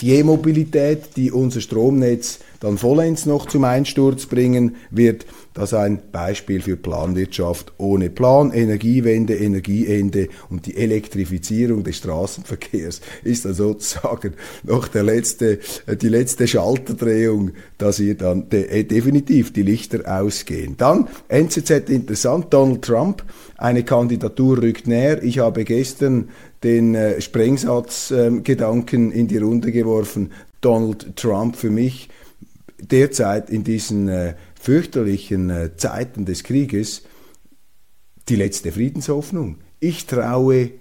Die 0.00 0.14
E-Mobilität, 0.14 1.16
die 1.16 1.32
unser 1.32 1.60
Stromnetz 1.60 2.38
dann 2.60 2.78
vollends 2.78 3.26
noch 3.26 3.46
zum 3.46 3.64
Einsturz 3.64 4.26
bringen 4.26 4.76
wird. 4.90 5.26
Das 5.52 5.74
ein 5.74 5.98
Beispiel 6.12 6.60
für 6.62 6.76
Planwirtschaft 6.76 7.72
ohne 7.76 8.08
Plan, 8.08 8.52
Energiewende, 8.52 9.34
Energieende 9.34 10.28
und 10.48 10.66
die 10.66 10.76
Elektrifizierung 10.76 11.82
des 11.82 11.96
Straßenverkehrs 11.96 13.00
ist 13.24 13.44
dann 13.44 13.54
sozusagen 13.54 14.34
noch 14.62 14.86
der 14.86 15.02
letzte, 15.02 15.58
äh, 15.86 15.96
die 15.96 16.08
letzte 16.08 16.46
Schalterdrehung, 16.46 17.50
dass 17.78 17.96
hier 17.96 18.14
dann 18.14 18.48
de 18.48 18.68
äh, 18.68 18.84
definitiv 18.84 19.52
die 19.52 19.62
Lichter 19.62 20.02
ausgehen. 20.20 20.76
Dann 20.76 21.08
NZZ 21.28 21.90
interessant, 21.90 22.46
Donald 22.50 22.82
Trump, 22.82 23.24
eine 23.56 23.82
Kandidatur 23.82 24.62
rückt 24.62 24.86
näher. 24.86 25.20
Ich 25.22 25.40
habe 25.40 25.64
gestern 25.64 26.28
den 26.62 26.94
äh, 26.94 27.20
Sprengsatzgedanken 27.20 29.10
äh, 29.10 29.14
in 29.16 29.26
die 29.26 29.38
Runde 29.38 29.72
geworfen. 29.72 30.30
Donald 30.60 31.16
Trump 31.16 31.56
für 31.56 31.70
mich 31.70 32.08
derzeit 32.80 33.50
in 33.50 33.64
diesen 33.64 34.08
äh, 34.08 34.34
fürchterlichen 34.60 35.48
äh, 35.48 35.76
Zeiten 35.76 36.26
des 36.26 36.44
Krieges 36.44 37.02
die 38.28 38.36
letzte 38.36 38.72
Friedenshoffnung. 38.72 39.56
Ich 39.80 40.06
traue 40.06 40.72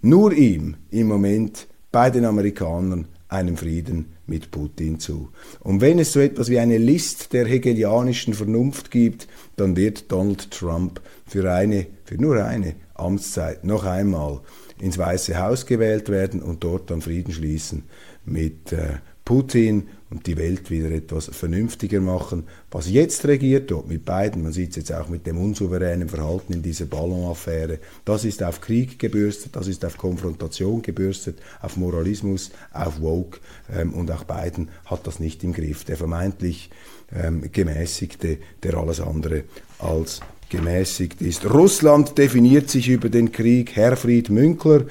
nur 0.00 0.32
ihm 0.32 0.76
im 0.90 1.06
Moment 1.08 1.68
bei 1.92 2.08
den 2.08 2.24
Amerikanern 2.24 3.08
einen 3.28 3.58
Frieden 3.58 4.14
mit 4.26 4.50
Putin 4.50 4.98
zu. 4.98 5.30
Und 5.60 5.82
wenn 5.82 5.98
es 5.98 6.12
so 6.12 6.20
etwas 6.20 6.48
wie 6.48 6.58
eine 6.58 6.78
List 6.78 7.34
der 7.34 7.46
hegelianischen 7.46 8.32
Vernunft 8.32 8.90
gibt, 8.90 9.28
dann 9.56 9.76
wird 9.76 10.10
Donald 10.10 10.50
Trump 10.50 11.02
für 11.26 11.52
eine, 11.52 11.86
für 12.04 12.20
nur 12.20 12.42
eine 12.42 12.74
Amtszeit 12.94 13.64
noch 13.64 13.84
einmal 13.84 14.40
ins 14.80 14.96
Weiße 14.96 15.38
Haus 15.38 15.66
gewählt 15.66 16.08
werden 16.08 16.42
und 16.42 16.64
dort 16.64 16.90
dann 16.90 17.02
Frieden 17.02 17.32
schließen 17.32 17.82
mit 18.24 18.72
äh, 18.72 18.94
Putin 19.26 19.88
und 20.08 20.28
die 20.28 20.36
Welt 20.36 20.70
wieder 20.70 20.88
etwas 20.92 21.26
vernünftiger 21.26 22.00
machen. 22.00 22.44
Was 22.70 22.88
jetzt 22.88 23.26
regiert 23.26 23.72
dort 23.72 23.88
mit 23.88 24.04
beiden, 24.04 24.44
man 24.44 24.52
sieht 24.52 24.70
es 24.70 24.76
jetzt 24.76 24.92
auch 24.92 25.08
mit 25.08 25.26
dem 25.26 25.36
unsouveränen 25.36 26.08
Verhalten 26.08 26.52
in 26.52 26.62
dieser 26.62 26.86
Ballonaffäre, 26.86 27.80
das 28.04 28.24
ist 28.24 28.40
auf 28.44 28.60
Krieg 28.60 29.00
gebürstet, 29.00 29.56
das 29.56 29.66
ist 29.66 29.84
auf 29.84 29.98
Konfrontation 29.98 30.80
gebürstet, 30.80 31.40
auf 31.60 31.76
Moralismus, 31.76 32.52
auf 32.72 33.00
Woke 33.00 33.40
ähm, 33.76 33.94
und 33.94 34.10
auch 34.12 34.22
Biden 34.22 34.68
hat 34.84 35.06
das 35.08 35.18
nicht 35.18 35.42
im 35.42 35.52
Griff. 35.52 35.82
Der 35.82 35.96
vermeintlich 35.96 36.70
ähm, 37.12 37.50
gemäßigte, 37.50 38.38
der 38.62 38.74
alles 38.76 39.00
andere 39.00 39.42
als 39.80 40.20
gemäßigt 40.50 41.20
ist. 41.20 41.52
Russland 41.52 42.16
definiert 42.16 42.70
sich 42.70 42.88
über 42.88 43.08
den 43.08 43.32
Krieg. 43.32 43.74
Herfried 43.74 44.30
Münkler, 44.30 44.84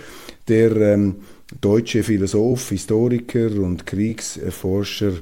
der 0.49 0.75
ähm, 0.75 1.15
deutsche 1.61 2.03
Philosoph, 2.03 2.69
Historiker 2.69 3.51
und 3.61 3.85
Kriegsforscher. 3.85 5.13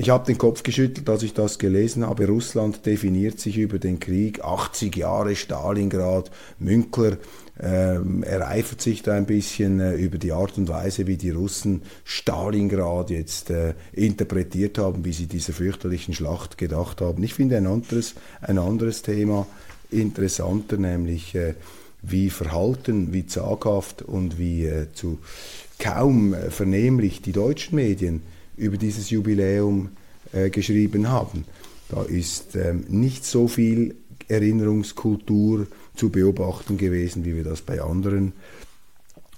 Ich 0.00 0.08
habe 0.08 0.24
den 0.24 0.38
Kopf 0.38 0.62
geschüttelt, 0.62 1.10
als 1.10 1.22
ich 1.22 1.34
das 1.34 1.58
gelesen 1.58 2.06
habe. 2.06 2.26
Russland 2.26 2.86
definiert 2.86 3.38
sich 3.38 3.58
über 3.58 3.78
den 3.78 4.00
Krieg, 4.00 4.42
80 4.42 4.96
Jahre 4.96 5.36
Stalingrad. 5.36 6.30
Münkler 6.58 7.18
ähm, 7.60 8.22
ereifert 8.22 8.80
sich 8.80 9.02
da 9.02 9.12
ein 9.12 9.26
bisschen 9.26 9.78
äh, 9.78 9.96
über 9.96 10.16
die 10.16 10.32
Art 10.32 10.56
und 10.56 10.68
Weise, 10.68 11.06
wie 11.06 11.18
die 11.18 11.28
Russen 11.28 11.82
Stalingrad 12.04 13.10
jetzt 13.10 13.50
äh, 13.50 13.74
interpretiert 13.92 14.78
haben, 14.78 15.04
wie 15.04 15.12
sie 15.12 15.26
dieser 15.26 15.52
fürchterlichen 15.52 16.14
Schlacht 16.14 16.56
gedacht 16.56 17.02
haben. 17.02 17.22
Ich 17.22 17.34
finde 17.34 17.58
ein 17.58 17.66
anderes, 17.66 18.14
ein 18.40 18.56
anderes 18.56 19.02
Thema 19.02 19.46
interessanter, 19.90 20.78
nämlich 20.78 21.34
äh, 21.34 21.52
wie 22.02 22.30
verhalten, 22.30 23.12
wie 23.12 23.26
zaghaft 23.26 24.02
und 24.02 24.38
wie 24.38 24.66
äh, 24.66 24.86
zu 24.92 25.18
kaum 25.78 26.34
äh, 26.34 26.50
vernehmlich 26.50 27.22
die 27.22 27.32
deutschen 27.32 27.76
Medien 27.76 28.22
über 28.56 28.76
dieses 28.76 29.10
Jubiläum 29.10 29.90
äh, 30.32 30.50
geschrieben 30.50 31.08
haben. 31.08 31.44
Da 31.88 32.02
ist 32.02 32.54
ähm, 32.56 32.84
nicht 32.88 33.24
so 33.24 33.48
viel 33.48 33.96
Erinnerungskultur 34.28 35.66
zu 35.96 36.10
beobachten 36.10 36.78
gewesen, 36.78 37.24
wie 37.24 37.34
wir 37.34 37.44
das 37.44 37.62
bei 37.62 37.80
anderen 37.80 38.32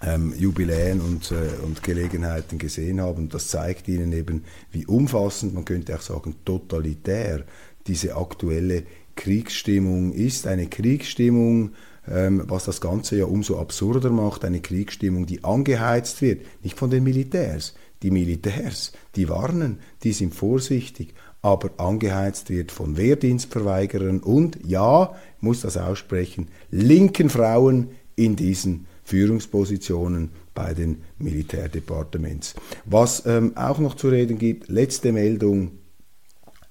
ähm, 0.03 0.35
Jubiläen 0.37 1.01
und, 1.01 1.31
äh, 1.31 1.65
und 1.65 1.83
Gelegenheiten 1.83 2.59
gesehen 2.59 3.01
haben. 3.01 3.29
Das 3.29 3.49
zeigt 3.49 3.89
Ihnen 3.89 4.13
eben, 4.13 4.45
wie 4.71 4.85
umfassend, 4.87 5.55
man 5.55 5.65
könnte 5.65 5.97
auch 5.97 6.03
sagen 6.03 6.35
totalitär, 6.45 7.45
diese 7.87 8.17
aktuelle 8.17 8.85
Kriegsstimmung 9.17 10.13
ist. 10.13 10.47
Eine 10.47 10.67
Kriegsstimmung, 10.67 11.73
was 12.05 12.65
das 12.65 12.81
Ganze 12.81 13.17
ja 13.17 13.27
umso 13.27 13.59
absurder 13.59 14.11
macht, 14.11 14.45
eine 14.45 14.61
Kriegsstimmung, 14.61 15.27
die 15.27 15.45
angeheizt 15.45 16.21
wird, 16.21 16.45
nicht 16.63 16.77
von 16.77 16.91
den 16.91 17.05
Militärs, 17.05 17.75
die 18.03 18.11
Militärs, 18.11 18.93
die 19.15 19.29
warnen, 19.29 19.79
die 20.03 20.13
sind 20.13 20.35
vorsichtig, 20.35 21.15
aber 21.43 21.71
angeheizt 21.79 22.51
wird 22.51 22.73
von 22.73 22.97
Wehrdienstverweigerern 22.97 24.21
und, 24.21 24.59
ja, 24.65 25.15
muss 25.41 25.61
das 25.61 25.77
aussprechen, 25.77 26.49
linken 26.71 27.31
Frauen 27.31 27.91
in 28.17 28.37
diesen 28.37 28.87
Führungspositionen 29.05 30.31
bei 30.55 30.75
den 30.75 31.03
Militärdepartements. 31.19 32.55
Was 32.85 33.25
ähm, 33.27 33.57
auch 33.57 33.79
noch 33.79 33.95
zu 33.95 34.09
reden 34.09 34.39
gibt, 34.39 34.69
letzte 34.69 35.13
Meldung, 35.13 35.73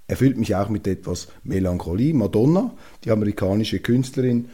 erfüllt 0.08 0.38
mich 0.38 0.56
auch 0.56 0.70
mit 0.70 0.88
etwas 0.88 1.30
Melancholie. 1.44 2.14
Madonna, 2.14 2.74
die 3.04 3.12
amerikanische 3.12 3.80
Künstlerin, 3.80 4.50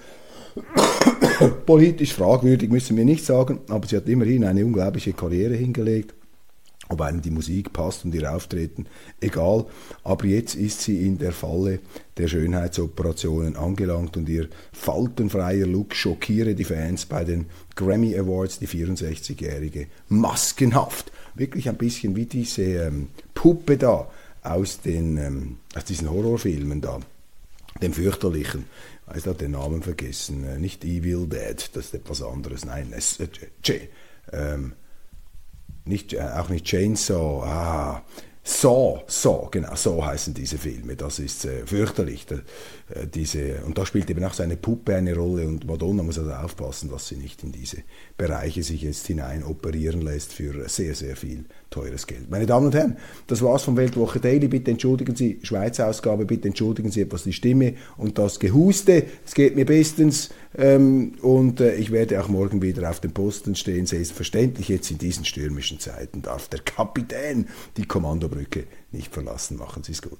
politisch 1.66 2.14
fragwürdig, 2.14 2.70
müssen 2.70 2.98
wir 2.98 3.06
nicht 3.06 3.26
sagen, 3.26 3.60
aber 3.70 3.88
sie 3.88 3.98
hat 3.98 4.08
immerhin 4.08 4.44
eine 4.44 4.66
unglaubliche 4.66 5.14
Karriere 5.14 5.56
hingelegt 5.56 6.14
ob 6.90 7.02
einem 7.02 7.22
die 7.22 7.32
Musik 7.32 7.74
passt 7.74 8.06
und 8.06 8.16
ihr 8.16 8.32
Auftreten, 8.34 8.86
egal. 9.20 9.66
Aber 10.04 10.26
jetzt 10.26 10.56
ist 10.56 10.82
sie 10.82 11.06
in 11.06 11.18
der 11.18 11.32
Falle 11.32 11.80
der 12.18 12.28
Schönheitsoperationen 12.28 13.56
angelangt 13.56 14.18
und 14.18 14.30
ihr 14.30 14.48
faltenfreier 14.72 15.68
Look 15.68 15.96
schockiere 15.96 16.56
die 16.56 16.64
Fans 16.64 17.06
bei 17.06 17.24
den 17.24 17.48
Grammy 17.76 18.18
Awards, 18.18 18.60
die 18.60 18.68
64-jährige, 18.68 19.88
maskenhaft. 20.10 21.12
Wirklich 21.36 21.70
ein 21.70 21.78
bisschen 21.78 22.16
wie 22.16 22.26
diese 22.26 22.64
ähm, 22.64 23.10
Puppe 23.34 23.78
da 23.78 24.10
aus, 24.44 24.82
den, 24.82 25.18
ähm, 25.18 25.58
aus 25.76 25.86
diesen 25.86 26.10
Horrorfilmen 26.10 26.82
da, 26.82 27.00
dem 27.82 27.94
fürchterlichen. 27.94 28.66
Ich 29.16 29.26
habe 29.26 29.38
den 29.38 29.52
Namen 29.52 29.82
vergessen. 29.82 30.44
Äh, 30.44 30.60
nicht 30.60 30.84
Evil 30.84 31.28
Dead, 31.28 31.70
das 31.74 31.86
ist 31.86 31.94
etwas 31.94 32.22
anderes. 32.22 32.66
Nein, 32.66 32.94
es, 32.96 33.20
äh, 33.20 33.28
ähm, 34.34 34.74
nicht, 35.86 36.14
äh, 36.14 36.22
auch 36.22 36.50
nicht 36.50 36.66
Chainsaw, 36.66 37.44
ah, 37.44 38.04
Saw, 38.44 39.04
Saw, 39.08 39.50
genau, 39.52 39.76
Saw 39.76 40.06
heißen 40.06 40.34
diese 40.34 40.58
Filme. 40.58 40.96
Das 40.96 41.20
ist 41.20 41.46
äh, 41.46 41.66
fürchterlich. 41.66 42.26
Da, 42.26 42.36
diese, 43.14 43.64
und 43.66 43.78
da 43.78 43.86
spielt 43.86 44.10
eben 44.10 44.24
auch 44.24 44.34
seine 44.34 44.56
Puppe 44.56 44.96
eine 44.96 45.14
Rolle 45.14 45.46
und 45.46 45.68
Madonna 45.68 46.04
muss 46.04 46.18
also 46.18 46.32
aufpassen, 46.32 46.90
dass 46.90 47.10
sie 47.10 47.18
nicht 47.18 47.44
in 47.44 47.52
diese 47.52 47.78
Bereiche 48.18 48.64
sich 48.64 48.82
jetzt 48.82 49.06
hinein 49.08 49.44
operieren 49.44 50.02
lässt 50.02 50.32
für 50.32 50.70
sehr, 50.70 50.96
sehr 50.96 51.18
viel 51.18 51.44
teures 51.70 52.08
Geld. 52.08 52.30
Meine 52.32 52.46
Damen 52.46 52.68
und 52.68 52.76
Herren, 52.76 52.98
das 53.28 53.42
war's 53.42 53.64
vom 53.64 53.76
Weltwoche 53.76 54.22
Daily. 54.22 54.48
Bitte 54.48 54.72
entschuldigen 54.72 55.18
Sie, 55.18 55.40
Schweizer 55.44 55.88
Ausgabe, 55.88 56.26
bitte 56.26 56.48
entschuldigen 56.48 56.90
Sie 56.90 57.02
etwas 57.02 57.24
die 57.24 57.34
Stimme 57.34 57.74
und 57.98 58.18
das 58.18 58.40
Gehuste. 58.40 59.06
Es 59.26 59.34
geht 59.34 59.58
mir 59.58 59.66
bestens 59.66 60.30
ähm, 60.58 61.16
und 61.22 61.60
äh, 61.60 61.76
ich 61.76 61.92
werde 61.92 62.22
auch 62.22 62.30
morgen 62.30 62.62
wieder 62.62 62.90
auf 62.90 63.02
dem 63.02 63.12
Posten 63.12 63.56
stehen. 63.56 63.86
Selbstverständlich 63.86 64.70
jetzt 64.70 64.92
in 64.92 64.98
diesen 64.98 65.26
stürmischen 65.26 65.82
Zeiten 65.82 66.22
darf 66.22 66.48
der 66.48 66.62
Kapitän 66.62 67.48
die 67.76 67.86
Kommandobrücke 67.86 68.64
nicht 68.94 69.14
verlassen. 69.14 69.58
Machen 69.58 69.84
Sie 69.84 69.92
es 69.92 70.02
gut. 70.02 70.20